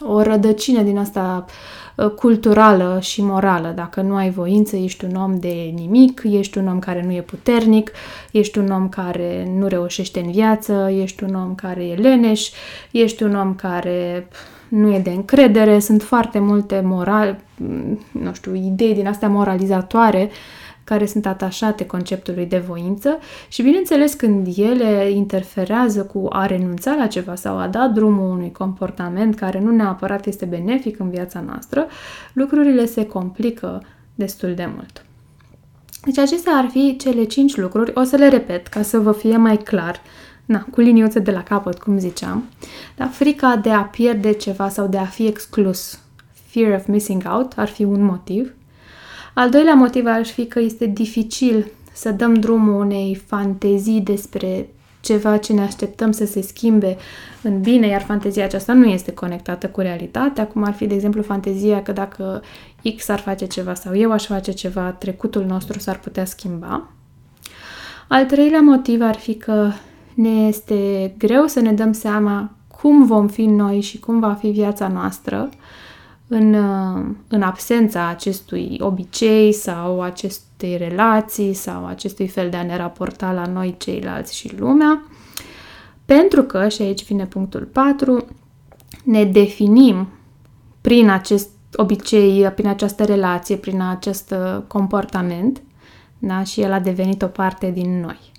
o 0.00 0.22
rădăcină 0.22 0.82
din 0.82 0.98
asta 0.98 1.44
uh, 1.46 1.52
Uh, 1.54 1.81
culturală 2.08 2.98
și 3.00 3.22
morală. 3.22 3.72
Dacă 3.76 4.00
nu 4.00 4.14
ai 4.14 4.30
voință, 4.30 4.76
ești 4.76 5.04
un 5.04 5.14
om 5.14 5.38
de 5.38 5.72
nimic, 5.74 6.22
ești 6.24 6.58
un 6.58 6.66
om 6.66 6.78
care 6.78 7.02
nu 7.06 7.12
e 7.12 7.20
puternic, 7.20 7.90
ești 8.30 8.58
un 8.58 8.70
om 8.70 8.88
care 8.88 9.52
nu 9.58 9.66
reușește 9.66 10.20
în 10.20 10.30
viață, 10.30 10.92
ești 11.02 11.24
un 11.24 11.34
om 11.34 11.54
care 11.54 11.84
e 11.84 11.94
leneș, 11.94 12.50
ești 12.90 13.22
un 13.22 13.34
om 13.34 13.54
care 13.54 14.28
nu 14.68 14.94
e 14.94 14.98
de 14.98 15.10
încredere. 15.10 15.78
Sunt 15.78 16.02
foarte 16.02 16.38
multe 16.38 16.80
moral, 16.84 17.38
nu 18.12 18.32
știu, 18.32 18.54
idei 18.54 18.94
din 18.94 19.06
astea 19.06 19.28
moralizatoare 19.28 20.30
uh, 20.30 20.61
care 20.84 21.06
sunt 21.06 21.26
atașate 21.26 21.86
conceptului 21.86 22.46
de 22.46 22.58
voință 22.58 23.18
și, 23.48 23.62
bineînțeles, 23.62 24.14
când 24.14 24.46
ele 24.56 25.10
interferează 25.10 26.04
cu 26.04 26.26
a 26.30 26.46
renunța 26.46 26.94
la 26.94 27.06
ceva 27.06 27.34
sau 27.34 27.58
a 27.58 27.68
da 27.68 27.88
drumul 27.88 28.30
unui 28.30 28.52
comportament 28.52 29.34
care 29.34 29.60
nu 29.60 29.70
neapărat 29.70 30.26
este 30.26 30.44
benefic 30.44 30.98
în 30.98 31.10
viața 31.10 31.40
noastră, 31.40 31.86
lucrurile 32.32 32.86
se 32.86 33.06
complică 33.06 33.82
destul 34.14 34.54
de 34.54 34.68
mult. 34.74 35.04
Deci 36.04 36.18
acestea 36.18 36.52
ar 36.52 36.68
fi 36.68 36.96
cele 37.00 37.24
cinci 37.24 37.56
lucruri, 37.56 37.92
o 37.94 38.02
să 38.02 38.16
le 38.16 38.28
repet 38.28 38.66
ca 38.66 38.82
să 38.82 38.98
vă 38.98 39.12
fie 39.12 39.36
mai 39.36 39.56
clar, 39.56 40.00
na, 40.44 40.66
cu 40.70 40.80
liniuțe 40.80 41.18
de 41.18 41.30
la 41.30 41.42
capăt, 41.42 41.78
cum 41.78 41.98
ziceam, 41.98 42.44
dar 42.96 43.08
frica 43.08 43.56
de 43.56 43.70
a 43.70 43.82
pierde 43.82 44.32
ceva 44.32 44.68
sau 44.68 44.86
de 44.86 44.98
a 44.98 45.04
fi 45.04 45.26
exclus, 45.26 45.98
fear 46.32 46.78
of 46.78 46.86
missing 46.86 47.22
out, 47.34 47.52
ar 47.56 47.68
fi 47.68 47.84
un 47.84 48.04
motiv, 48.04 48.52
al 49.34 49.50
doilea 49.50 49.74
motiv 49.74 50.06
ar 50.06 50.24
fi 50.24 50.46
că 50.46 50.60
este 50.60 50.86
dificil 50.86 51.66
să 51.92 52.10
dăm 52.10 52.34
drumul 52.34 52.80
unei 52.80 53.14
fantezii 53.26 54.00
despre 54.00 54.68
ceva 55.00 55.36
ce 55.36 55.52
ne 55.52 55.60
așteptăm 55.60 56.12
să 56.12 56.26
se 56.26 56.40
schimbe 56.40 56.96
în 57.42 57.60
bine, 57.60 57.86
iar 57.86 58.02
fantezia 58.02 58.44
aceasta 58.44 58.72
nu 58.72 58.86
este 58.86 59.12
conectată 59.12 59.68
cu 59.68 59.80
realitatea, 59.80 60.46
cum 60.46 60.62
ar 60.62 60.72
fi, 60.72 60.86
de 60.86 60.94
exemplu, 60.94 61.22
fantezia 61.22 61.82
că 61.82 61.92
dacă 61.92 62.42
X 62.96 63.08
ar 63.08 63.18
face 63.18 63.46
ceva 63.46 63.74
sau 63.74 63.96
eu 63.96 64.12
aș 64.12 64.26
face 64.26 64.52
ceva, 64.52 64.90
trecutul 64.90 65.44
nostru 65.44 65.78
s-ar 65.78 65.98
putea 65.98 66.24
schimba. 66.24 66.88
Al 68.08 68.24
treilea 68.24 68.60
motiv 68.60 69.00
ar 69.02 69.16
fi 69.16 69.34
că 69.34 69.70
ne 70.14 70.46
este 70.46 71.14
greu 71.18 71.46
să 71.46 71.60
ne 71.60 71.72
dăm 71.72 71.92
seama 71.92 72.50
cum 72.80 73.06
vom 73.06 73.28
fi 73.28 73.44
noi 73.44 73.80
și 73.80 73.98
cum 73.98 74.20
va 74.20 74.32
fi 74.32 74.48
viața 74.48 74.88
noastră 74.88 75.48
în, 76.34 76.54
în 77.28 77.42
absența 77.42 78.08
acestui 78.08 78.78
obicei 78.80 79.52
sau 79.52 80.02
acestei 80.02 80.76
relații 80.76 81.54
sau 81.54 81.86
acestui 81.86 82.28
fel 82.28 82.50
de 82.50 82.56
a 82.56 82.62
ne 82.62 82.76
raporta 82.76 83.32
la 83.32 83.46
noi 83.46 83.74
ceilalți 83.78 84.36
și 84.36 84.56
lumea, 84.58 85.02
pentru 86.04 86.42
că, 86.42 86.68
și 86.68 86.82
aici 86.82 87.04
vine 87.04 87.26
punctul 87.26 87.68
4, 87.72 88.26
ne 89.04 89.24
definim 89.24 90.08
prin 90.80 91.08
acest 91.08 91.48
obicei, 91.74 92.50
prin 92.50 92.68
această 92.68 93.04
relație, 93.04 93.56
prin 93.56 93.80
acest 93.80 94.34
comportament, 94.66 95.62
da? 96.18 96.42
și 96.42 96.60
el 96.60 96.72
a 96.72 96.80
devenit 96.80 97.22
o 97.22 97.26
parte 97.26 97.70
din 97.70 98.00
noi. 98.00 98.31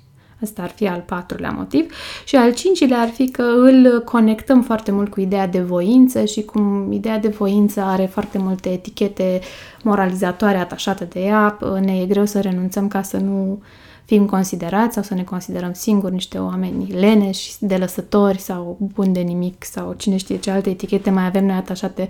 Asta 0.44 0.62
ar 0.62 0.70
fi 0.70 0.88
al 0.88 1.04
patrulea 1.06 1.50
motiv. 1.50 1.94
Și 2.26 2.36
al 2.36 2.54
cincilea 2.54 3.00
ar 3.00 3.10
fi 3.10 3.32
că 3.32 3.42
îl 3.42 4.02
conectăm 4.06 4.62
foarte 4.62 4.92
mult 4.92 5.10
cu 5.12 5.20
ideea 5.20 5.48
de 5.48 5.60
voință 5.60 6.26
și 6.26 6.42
cum 6.42 6.92
ideea 6.92 7.20
de 7.20 7.28
voință 7.28 7.82
are 7.82 8.06
foarte 8.06 8.38
multe 8.38 8.70
etichete 8.70 9.40
moralizatoare 9.84 10.58
atașate 10.58 11.04
de 11.04 11.20
ea, 11.20 11.58
ne 11.82 12.00
e 12.00 12.06
greu 12.06 12.26
să 12.26 12.42
renunțăm 12.42 12.88
ca 12.88 13.02
să 13.02 13.18
nu 13.18 13.62
fim 14.06 14.26
considerați 14.26 14.94
sau 14.94 15.04
să 15.04 15.14
ne 15.14 15.24
considerăm 15.24 15.74
singuri 15.74 16.14
niște 16.14 16.38
oameni 16.38 16.92
leneși, 16.92 17.56
de 17.60 17.78
lăsători 17.78 18.40
sau 18.40 18.78
buni 18.94 19.14
de 19.14 19.20
nimic 19.20 19.64
sau 19.64 19.94
cine 19.94 20.18
știe 20.18 20.38
ce 20.38 20.52
alte 20.52 20.70
etichete 20.70 21.10
mai 21.10 21.26
avem 21.26 21.46
noi 21.46 21.56
atașate 21.56 22.08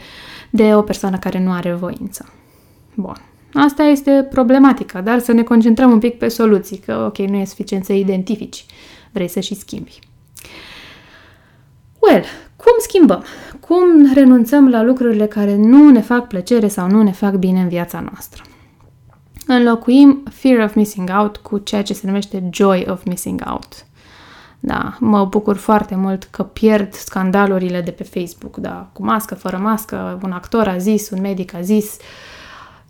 de 0.49 0.75
o 0.75 0.81
persoană 0.81 1.17
care 1.17 1.39
nu 1.39 1.51
are 1.51 1.73
voință. 1.73 2.29
Bun. 2.95 3.32
Asta 3.53 3.83
este 3.83 4.27
problematica, 4.29 5.01
dar 5.01 5.19
să 5.19 5.31
ne 5.31 5.43
concentrăm 5.43 5.91
un 5.91 5.99
pic 5.99 6.17
pe 6.17 6.27
soluții, 6.27 6.77
că 6.77 6.95
ok, 7.05 7.17
nu 7.17 7.37
e 7.37 7.45
suficient 7.45 7.85
să 7.85 7.93
identifici, 7.93 8.65
vrei 9.11 9.27
să 9.27 9.39
și 9.39 9.55
schimbi. 9.55 9.99
Well, 11.99 12.23
cum 12.55 12.73
schimbăm? 12.79 13.23
Cum 13.59 14.13
renunțăm 14.13 14.69
la 14.69 14.83
lucrurile 14.83 15.25
care 15.25 15.55
nu 15.55 15.89
ne 15.89 16.01
fac 16.01 16.27
plăcere 16.27 16.67
sau 16.67 16.89
nu 16.89 17.03
ne 17.03 17.11
fac 17.11 17.33
bine 17.33 17.61
în 17.61 17.67
viața 17.67 17.99
noastră? 17.99 18.43
Înlocuim 19.47 20.23
fear 20.31 20.63
of 20.63 20.73
missing 20.73 21.09
out 21.19 21.37
cu 21.37 21.57
ceea 21.57 21.81
ce 21.81 21.93
se 21.93 22.07
numește 22.07 22.49
joy 22.51 22.85
of 22.89 23.03
missing 23.03 23.41
out. 23.49 23.85
Da, 24.59 24.97
mă 24.99 25.25
bucur 25.25 25.55
foarte 25.55 25.95
mult 25.95 26.23
că 26.23 26.43
pierd 26.43 26.93
scandalurile 26.93 27.81
de 27.81 27.91
pe 27.91 28.03
Facebook, 28.03 28.57
da, 28.57 28.89
cu 28.93 29.03
mască, 29.03 29.35
fără 29.35 29.57
mască, 29.57 30.19
un 30.23 30.31
actor 30.31 30.67
a 30.67 30.77
zis, 30.77 31.09
un 31.09 31.21
medic 31.21 31.53
a 31.53 31.61
zis, 31.61 31.85
uh, 31.85 32.32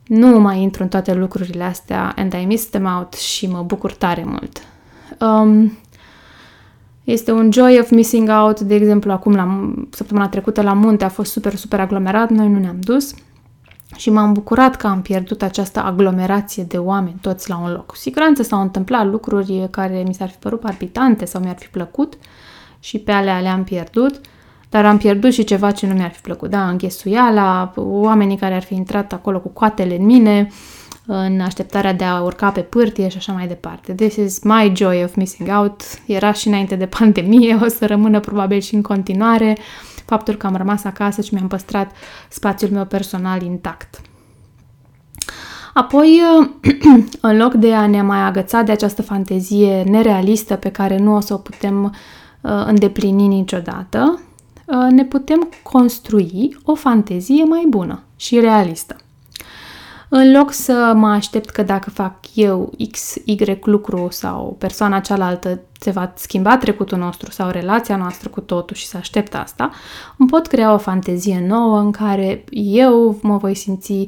nu 0.08 0.40
mai 0.40 0.62
intru 0.62 0.84
în 0.84 0.90
toate 0.90 1.14
lucrurile 1.14 1.64
astea 1.64 2.14
and 2.16 2.34
I 2.34 2.46
miss 2.46 2.70
them 2.70 2.86
out 2.86 3.14
și 3.14 3.48
mă 3.48 3.62
bucur 3.62 3.94
tare 3.94 4.24
mult. 4.26 4.62
Um, 5.20 5.78
este 7.04 7.32
un 7.32 7.52
joy 7.52 7.80
of 7.80 7.90
missing 7.90 8.30
out, 8.30 8.60
de 8.60 8.76
exemplu, 8.76 9.12
acum 9.12 9.36
la 9.36 9.74
săptămâna 9.90 10.28
trecută 10.28 10.62
la 10.62 10.74
munte 10.74 11.04
a 11.04 11.10
fost 11.10 11.32
super, 11.32 11.56
super 11.56 11.80
aglomerat, 11.80 12.30
noi 12.30 12.50
nu 12.50 12.60
ne-am 12.60 12.80
dus 12.80 13.14
și 13.96 14.10
m-am 14.10 14.34
bucurat 14.34 14.76
că 14.76 14.88
am 14.88 15.02
pierdut 15.02 15.42
această 15.42 15.80
aglomerație 15.84 16.64
de 16.64 16.78
oameni 16.78 17.18
toți 17.22 17.50
la 17.50 17.58
un 17.58 17.72
loc. 17.72 17.86
Cu 17.86 17.96
siguranță 17.96 18.44
s-au 18.44 18.62
întâmplat 18.62 19.06
lucruri 19.06 19.68
care 19.72 20.04
mi 20.08 20.14
s-ar 20.14 20.30
fi 20.30 20.38
părut 20.38 20.60
palpitante 20.60 21.26
sau 21.26 21.42
mi-ar 21.42 21.58
fi 21.58 21.68
plăcut 21.68 22.18
și 22.80 23.00
pe 23.00 23.12
alea 23.12 23.40
le-am 23.40 23.64
pierdut, 23.64 24.22
dar 24.74 24.86
am 24.86 24.98
pierdut 24.98 25.34
și 25.34 25.44
ceva 25.44 25.72
ce 25.72 25.88
nu 25.88 25.94
mi-ar 25.94 26.12
fi 26.12 26.22
plăcut. 26.22 26.50
Da, 26.50 26.70
înghesuiala, 26.70 27.74
oamenii 27.76 28.38
care 28.38 28.54
ar 28.56 28.64
fi 28.64 28.74
intrat 28.74 29.14
acolo 29.14 29.40
cu 29.40 29.50
coatele 29.50 29.98
în 29.98 30.06
mine, 30.06 30.48
în 31.06 31.40
așteptarea 31.40 31.94
de 31.94 32.04
a 32.04 32.22
urca 32.22 32.52
pe 32.52 32.62
pârtie 32.62 33.08
și 33.08 33.18
așa 33.18 33.34
mai 33.34 33.48
departe. 33.48 33.94
This 33.94 34.16
is 34.16 34.44
my 34.44 34.72
joy 34.76 35.04
of 35.04 35.16
missing 35.16 35.50
out. 35.58 35.82
Era 36.06 36.32
și 36.32 36.48
înainte 36.48 36.76
de 36.76 36.86
pandemie, 36.86 37.60
o 37.62 37.68
să 37.68 37.86
rămână 37.86 38.20
probabil 38.20 38.60
și 38.60 38.76
în 38.76 38.82
continuare 38.82 39.58
faptul 40.06 40.36
că 40.36 40.48
am 40.48 40.56
rămas 40.56 40.84
acasă 40.84 41.22
și 41.22 41.34
mi-am 41.34 41.48
păstrat 41.48 41.92
spațiul 42.30 42.72
meu 42.72 42.86
personal 42.86 43.42
intact. 43.42 44.02
Apoi, 45.74 46.22
în 47.22 47.38
loc 47.38 47.54
de 47.54 47.74
a 47.74 47.88
ne 47.88 48.02
mai 48.02 48.20
agăța 48.20 48.62
de 48.62 48.72
această 48.72 49.02
fantezie 49.02 49.84
nerealistă 49.84 50.56
pe 50.56 50.70
care 50.70 50.98
nu 50.98 51.16
o 51.16 51.20
să 51.20 51.34
o 51.34 51.38
putem 51.38 51.84
uh, 51.84 52.64
îndeplini 52.66 53.28
niciodată, 53.28 54.20
Uh, 54.20 54.33
ne 54.90 55.06
putem 55.06 55.50
construi 55.64 56.58
o 56.64 56.76
fantezie 56.76 57.44
mai 57.44 57.66
bună 57.70 58.04
și 58.16 58.40
realistă. 58.40 58.96
În 60.16 60.32
loc 60.32 60.52
să 60.52 60.94
mă 60.96 61.08
aștept 61.08 61.50
că 61.50 61.64
dacă 61.64 61.90
fac 61.90 62.16
eu 62.34 62.72
X, 62.92 63.16
Y 63.26 63.58
lucru 63.64 64.08
sau 64.12 64.56
persoana 64.60 65.00
cealaltă 65.00 65.60
se 65.80 65.92
va 65.92 66.14
schimba 66.16 66.58
trecutul 66.58 66.98
nostru 66.98 67.32
sau 67.32 67.50
relația 67.50 67.96
noastră 67.96 68.30
cu 68.30 68.42
totul 68.42 68.76
și 68.76 68.88
să 68.88 68.98
aștept 68.98 69.36
asta, 69.36 69.72
îmi 70.18 70.30
pot 70.30 70.48
crea 70.48 70.74
o 70.74 70.78
fantezie 70.78 71.46
nouă 71.48 71.80
în 71.80 71.92
care 71.92 72.44
eu 72.50 73.20
mă 73.22 73.38
voi 73.38 73.56
simți 73.56 74.08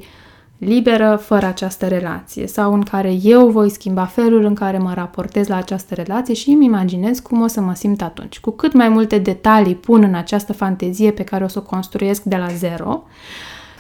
liberă 0.58 1.20
fără 1.22 1.46
această 1.46 1.88
relație 1.88 2.48
sau 2.48 2.74
în 2.74 2.82
care 2.82 3.18
eu 3.24 3.50
voi 3.50 3.70
schimba 3.70 4.06
felul 4.06 4.46
în 4.46 4.54
care 4.54 4.78
mă 4.78 4.94
raportez 4.94 5.48
la 5.48 5.56
această 5.56 5.94
relație 5.94 6.34
și 6.34 6.50
îmi 6.50 6.66
imaginez 6.66 7.20
cum 7.20 7.42
o 7.42 7.48
să 7.48 7.62
mă 7.62 7.74
simt 7.74 8.02
atunci. 8.02 8.40
Cu 8.40 8.52
cât 8.52 8.74
mai 8.74 8.90
multe 8.90 9.18
detalii 9.18 9.76
pun 9.76 10.04
în 10.04 10.14
această 10.14 10.54
fantezie 10.54 11.12
pe 11.12 11.24
care 11.24 11.44
o 11.44 11.48
să 11.48 11.60
o 11.60 11.62
construiesc 11.62 12.24
de 12.24 12.36
la 12.36 12.48
zero 12.48 13.04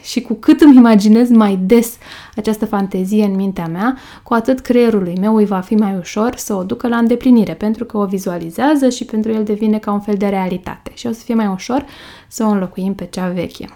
și 0.01 0.21
cu 0.21 0.33
cât 0.33 0.61
îmi 0.61 0.75
imaginez 0.75 1.29
mai 1.29 1.59
des 1.61 1.97
această 2.35 2.65
fantezie 2.65 3.25
în 3.25 3.35
mintea 3.35 3.67
mea, 3.67 3.97
cu 4.23 4.33
atât 4.33 4.59
creierului 4.59 5.17
meu 5.19 5.35
îi 5.35 5.45
va 5.45 5.59
fi 5.59 5.75
mai 5.75 5.95
ușor 5.99 6.35
să 6.35 6.53
o 6.53 6.63
ducă 6.63 6.87
la 6.87 6.97
îndeplinire, 6.97 7.53
pentru 7.53 7.85
că 7.85 7.97
o 7.97 8.05
vizualizează 8.05 8.89
și 8.89 9.05
pentru 9.05 9.31
el 9.31 9.43
devine 9.43 9.77
ca 9.77 9.91
un 9.91 9.99
fel 9.99 10.15
de 10.15 10.27
realitate 10.27 10.91
și 10.93 11.07
o 11.07 11.11
să 11.11 11.21
fie 11.23 11.33
mai 11.33 11.47
ușor 11.47 11.85
să 12.27 12.43
o 12.43 12.47
înlocuim 12.47 12.93
pe 12.93 13.05
cea 13.05 13.27
veche. 13.27 13.67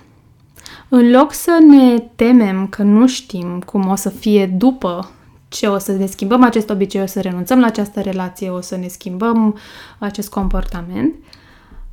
În 0.90 1.12
loc 1.12 1.34
să 1.34 1.58
ne 1.68 2.00
temem 2.16 2.68
că 2.68 2.84
nu 2.84 3.08
știm 3.08 3.62
cum 3.66 3.88
o 3.88 3.96
să 3.96 4.10
fie 4.10 4.46
după 4.46 5.12
ce 5.48 5.68
o 5.68 5.78
să 5.78 5.92
ne 5.92 6.06
schimbăm 6.06 6.44
acest 6.44 6.70
obicei, 6.70 7.02
o 7.02 7.06
să 7.06 7.22
renunțăm 7.22 7.60
la 7.60 7.66
această 7.66 8.02
relație, 8.02 8.50
o 8.50 8.62
să 8.62 8.78
ne 8.78 8.88
schimbăm 8.88 9.58
acest 10.00 10.30
comportament, 10.30 11.14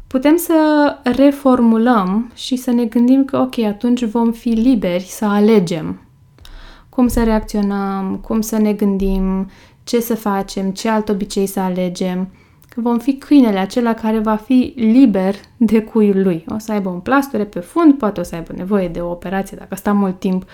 putem 0.06 0.36
să 0.36 0.54
reformulăm 1.02 2.30
și 2.34 2.56
să 2.56 2.70
ne 2.70 2.84
gândim 2.84 3.24
că, 3.24 3.38
ok, 3.38 3.58
atunci 3.58 4.04
vom 4.04 4.32
fi 4.32 4.48
liberi 4.48 5.04
să 5.04 5.24
alegem 5.24 6.00
cum 6.96 7.08
să 7.08 7.24
reacționăm, 7.24 8.16
cum 8.16 8.40
să 8.40 8.58
ne 8.58 8.72
gândim, 8.72 9.50
ce 9.84 10.00
să 10.00 10.14
facem, 10.14 10.70
ce 10.70 10.88
alt 10.88 11.08
obicei 11.08 11.46
să 11.46 11.60
alegem. 11.60 12.28
Că 12.76 12.82
vom 12.82 12.98
fi 12.98 13.14
câinele 13.14 13.58
acela 13.58 13.94
care 13.94 14.18
va 14.18 14.36
fi 14.36 14.72
liber 14.76 15.34
de 15.56 15.82
cuiul 15.82 16.22
lui. 16.22 16.44
O 16.48 16.58
să 16.58 16.72
aibă 16.72 16.88
un 16.88 17.00
plasture 17.00 17.44
pe 17.44 17.60
fund, 17.60 17.94
poate 17.94 18.20
o 18.20 18.22
să 18.22 18.34
aibă 18.34 18.52
nevoie 18.56 18.88
de 18.88 19.00
o 19.00 19.10
operație 19.10 19.56
dacă 19.60 19.74
sta 19.74 19.92
mult 19.92 20.18
timp 20.18 20.44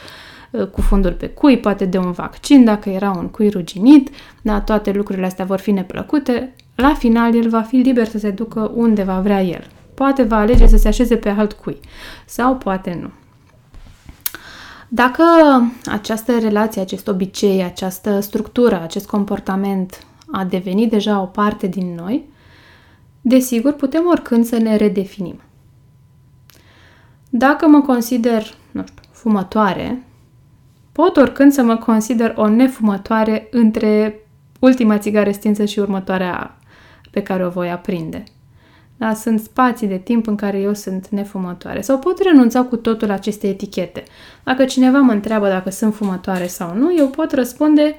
uh, 0.51 0.67
cu 0.67 0.81
fundul 0.81 1.13
pe 1.13 1.29
cui, 1.29 1.59
poate 1.59 1.85
de 1.85 1.99
un 1.99 2.13
vaccin 2.13 2.65
dacă 2.65 2.89
era 2.89 3.11
un 3.11 3.29
cui 3.29 3.49
ruginit, 3.49 4.11
da, 4.43 4.61
toate 4.61 4.93
lucrurile 4.93 5.27
astea 5.27 5.45
vor 5.45 5.59
fi 5.59 5.71
neplăcute, 5.71 6.55
la 6.75 6.95
final 6.95 7.35
el 7.35 7.49
va 7.49 7.63
fi 7.63 7.77
liber 7.77 8.07
să 8.07 8.19
se 8.19 8.31
ducă 8.31 8.71
unde 8.75 9.03
va 9.03 9.21
vrea 9.21 9.43
el. 9.43 9.67
Poate 9.95 10.23
va 10.23 10.37
alege 10.37 10.67
să 10.67 10.77
se 10.77 10.89
așeze 10.89 11.17
pe 11.17 11.29
alt 11.29 11.53
cui 11.53 11.81
sau 12.27 12.57
poate 12.57 12.99
nu. 13.01 13.11
Dacă 14.89 15.25
această 15.85 16.39
relație, 16.39 16.81
acest 16.81 17.09
obicei, 17.09 17.63
această 17.63 18.21
structură, 18.21 18.81
acest 18.83 19.07
comportament 19.07 20.07
a 20.33 20.45
devenit 20.45 20.91
deja 20.91 21.21
o 21.21 21.25
parte 21.25 21.67
din 21.67 21.95
noi, 21.95 22.25
desigur 23.21 23.73
putem 23.73 24.03
oricând 24.11 24.45
să 24.45 24.59
ne 24.59 24.77
redefinim. 24.77 25.41
Dacă 27.31 27.69
mă 27.69 27.81
consider, 27.81 28.55
nu 28.71 28.83
știu, 28.87 29.03
fumătoare, 29.11 30.07
pot 30.93 31.17
oricând 31.17 31.53
să 31.53 31.63
mă 31.63 31.77
consider 31.77 32.33
o 32.37 32.49
nefumătoare 32.49 33.49
între 33.51 34.21
ultima 34.59 34.99
țigară 34.99 35.31
stinsă 35.31 35.65
și 35.65 35.79
următoarea 35.79 36.59
pe 37.11 37.23
care 37.23 37.47
o 37.47 37.49
voi 37.49 37.71
aprinde. 37.71 38.25
Da? 38.97 39.15
Sunt 39.15 39.41
spații 39.41 39.87
de 39.87 39.99
timp 39.99 40.27
în 40.27 40.37
care 40.37 40.59
eu 40.59 40.75
sunt 40.75 41.09
nefumătoare. 41.09 41.81
Sau 41.81 41.99
pot 41.99 42.23
renunța 42.23 42.63
cu 42.63 42.77
totul 42.77 43.09
la 43.09 43.15
aceste 43.15 43.49
etichete. 43.49 44.03
Dacă 44.45 44.65
cineva 44.65 44.99
mă 44.99 45.13
întreabă 45.13 45.49
dacă 45.49 45.71
sunt 45.71 45.95
fumătoare 45.95 46.47
sau 46.47 46.77
nu, 46.77 46.95
eu 46.97 47.09
pot 47.09 47.33
răspunde 47.33 47.95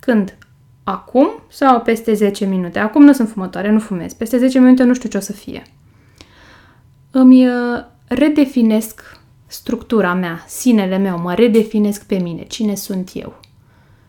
când? 0.00 0.36
Acum 0.84 1.28
sau 1.48 1.80
peste 1.80 2.14
10 2.14 2.44
minute? 2.44 2.78
Acum 2.78 3.04
nu 3.04 3.12
sunt 3.12 3.28
fumătoare, 3.28 3.70
nu 3.70 3.78
fumez. 3.78 4.12
Peste 4.12 4.38
10 4.38 4.58
minute 4.58 4.82
nu 4.82 4.94
știu 4.94 5.08
ce 5.08 5.16
o 5.16 5.20
să 5.20 5.32
fie. 5.32 5.62
Îmi 7.10 7.46
uh, 7.48 7.84
redefinesc 8.08 9.18
structura 9.46 10.14
mea, 10.14 10.44
sinele 10.46 10.96
meu, 10.96 11.18
mă 11.18 11.34
redefinesc 11.34 12.06
pe 12.06 12.18
mine, 12.18 12.42
cine 12.42 12.74
sunt 12.74 13.10
eu. 13.12 13.40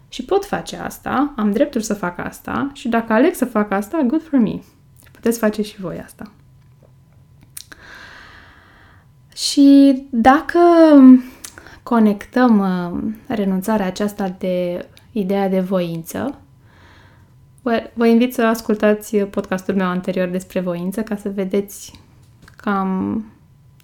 Și 0.09 0.25
pot 0.25 0.45
face 0.45 0.77
asta, 0.77 1.33
am 1.35 1.51
dreptul 1.51 1.81
să 1.81 1.93
fac 1.93 2.19
asta 2.19 2.69
și 2.73 2.87
dacă 2.87 3.13
aleg 3.13 3.33
să 3.33 3.45
fac 3.45 3.71
asta, 3.71 4.03
good 4.07 4.21
for 4.29 4.39
me. 4.39 4.59
Puteți 5.11 5.39
face 5.39 5.61
și 5.61 5.79
voi 5.81 6.01
asta. 6.05 6.31
Și 9.35 10.03
dacă 10.09 10.59
conectăm 11.83 12.59
uh, 12.59 13.13
renunțarea 13.27 13.85
aceasta 13.85 14.35
de 14.37 14.87
ideea 15.11 15.49
de 15.49 15.59
voință, 15.59 16.39
vă 17.93 18.05
invit 18.05 18.33
să 18.33 18.41
ascultați 18.41 19.17
podcastul 19.17 19.75
meu 19.75 19.87
anterior 19.87 20.27
despre 20.27 20.59
voință 20.59 21.01
ca 21.01 21.15
să 21.15 21.29
vedeți 21.29 21.99
cam 22.55 23.25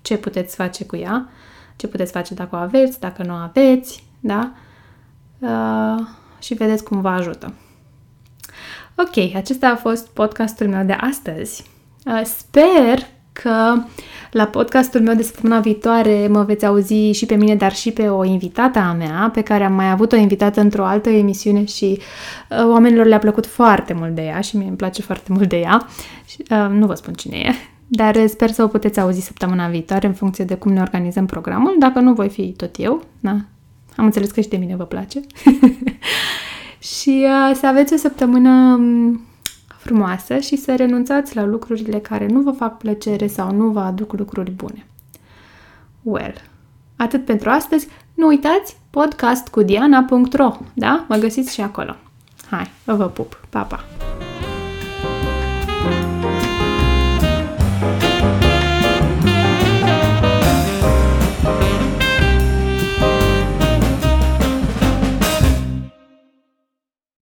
ce 0.01 0.17
puteți 0.17 0.55
face 0.55 0.85
cu 0.85 0.95
ea, 0.95 1.29
ce 1.75 1.87
puteți 1.87 2.11
face 2.11 2.33
dacă 2.33 2.55
o 2.55 2.59
aveți, 2.59 2.99
dacă 2.99 3.23
nu 3.23 3.33
o 3.33 3.37
aveți, 3.37 4.03
da? 4.19 4.51
Uh, 5.39 6.07
și 6.39 6.53
vedeți 6.53 6.83
cum 6.83 7.01
vă 7.01 7.09
ajută. 7.09 7.53
Ok, 8.97 9.35
acesta 9.35 9.67
a 9.67 9.75
fost 9.75 10.07
podcastul 10.07 10.67
meu 10.67 10.85
de 10.85 10.93
astăzi. 10.93 11.63
Uh, 12.05 12.21
sper 12.23 13.07
că 13.33 13.83
la 14.31 14.45
podcastul 14.45 15.01
meu 15.01 15.15
de 15.15 15.23
săptămâna 15.23 15.59
viitoare 15.59 16.27
mă 16.27 16.43
veți 16.43 16.65
auzi 16.65 17.11
și 17.11 17.25
pe 17.25 17.35
mine, 17.35 17.55
dar 17.55 17.73
și 17.73 17.91
pe 17.91 18.07
o 18.07 18.23
invitată 18.23 18.79
a 18.79 18.93
mea, 18.93 19.29
pe 19.33 19.41
care 19.41 19.63
am 19.63 19.73
mai 19.73 19.89
avut 19.89 20.11
o 20.11 20.15
invitată 20.15 20.59
într-o 20.59 20.85
altă 20.85 21.09
emisiune 21.09 21.65
și 21.65 21.99
uh, 22.49 22.65
oamenilor 22.65 23.05
le-a 23.05 23.19
plăcut 23.19 23.45
foarte 23.45 23.93
mult 23.93 24.15
de 24.15 24.21
ea 24.21 24.41
și 24.41 24.57
mie 24.57 24.67
îmi 24.67 24.77
place 24.77 25.01
foarte 25.01 25.33
mult 25.33 25.49
de 25.49 25.57
ea. 25.57 25.87
Și, 26.25 26.43
uh, 26.49 26.67
nu 26.69 26.85
vă 26.85 26.93
spun 26.93 27.13
cine 27.13 27.37
e, 27.37 27.51
dar 28.01 28.27
sper 28.27 28.51
să 28.51 28.63
o 28.63 28.67
puteți 28.67 28.99
auzi 28.99 29.21
săptămâna 29.21 29.67
viitoare 29.67 30.07
în 30.07 30.13
funcție 30.13 30.45
de 30.45 30.55
cum 30.55 30.71
ne 30.71 30.81
organizăm 30.81 31.25
programul. 31.25 31.75
Dacă 31.79 31.99
nu 31.99 32.13
voi 32.13 32.29
fi 32.29 32.51
tot 32.51 32.75
eu, 32.77 33.03
da, 33.19 33.37
am 33.95 34.05
înțeles 34.05 34.31
că 34.31 34.41
și 34.41 34.49
de 34.49 34.57
mine 34.57 34.75
vă 34.75 34.85
place. 34.85 35.21
și 36.99 37.25
uh, 37.25 37.55
să 37.55 37.67
aveți 37.67 37.93
o 37.93 37.97
săptămână 37.97 38.75
um, 38.79 39.21
frumoasă 39.81 40.37
și 40.37 40.55
să 40.55 40.75
renunțați 40.75 41.35
la 41.35 41.45
lucrurile 41.45 41.99
care 41.99 42.25
nu 42.25 42.41
vă 42.41 42.51
fac 42.51 42.77
plăcere 42.77 43.27
sau 43.27 43.51
nu 43.51 43.67
vă 43.67 43.79
aduc 43.79 44.13
lucruri 44.13 44.51
bune. 44.51 44.85
Well, 46.01 46.33
atât 46.95 47.25
pentru 47.25 47.49
astăzi. 47.49 47.87
Nu 48.13 48.27
uitați 48.27 48.77
podcastcudiana.ro, 48.89 50.57
da? 50.73 51.05
Mă 51.07 51.15
găsiți 51.15 51.53
și 51.53 51.61
acolo. 51.61 51.95
Hai, 52.49 52.71
vă 52.85 53.07
pup. 53.07 53.39
Pa, 53.49 53.61
pa! 53.61 53.85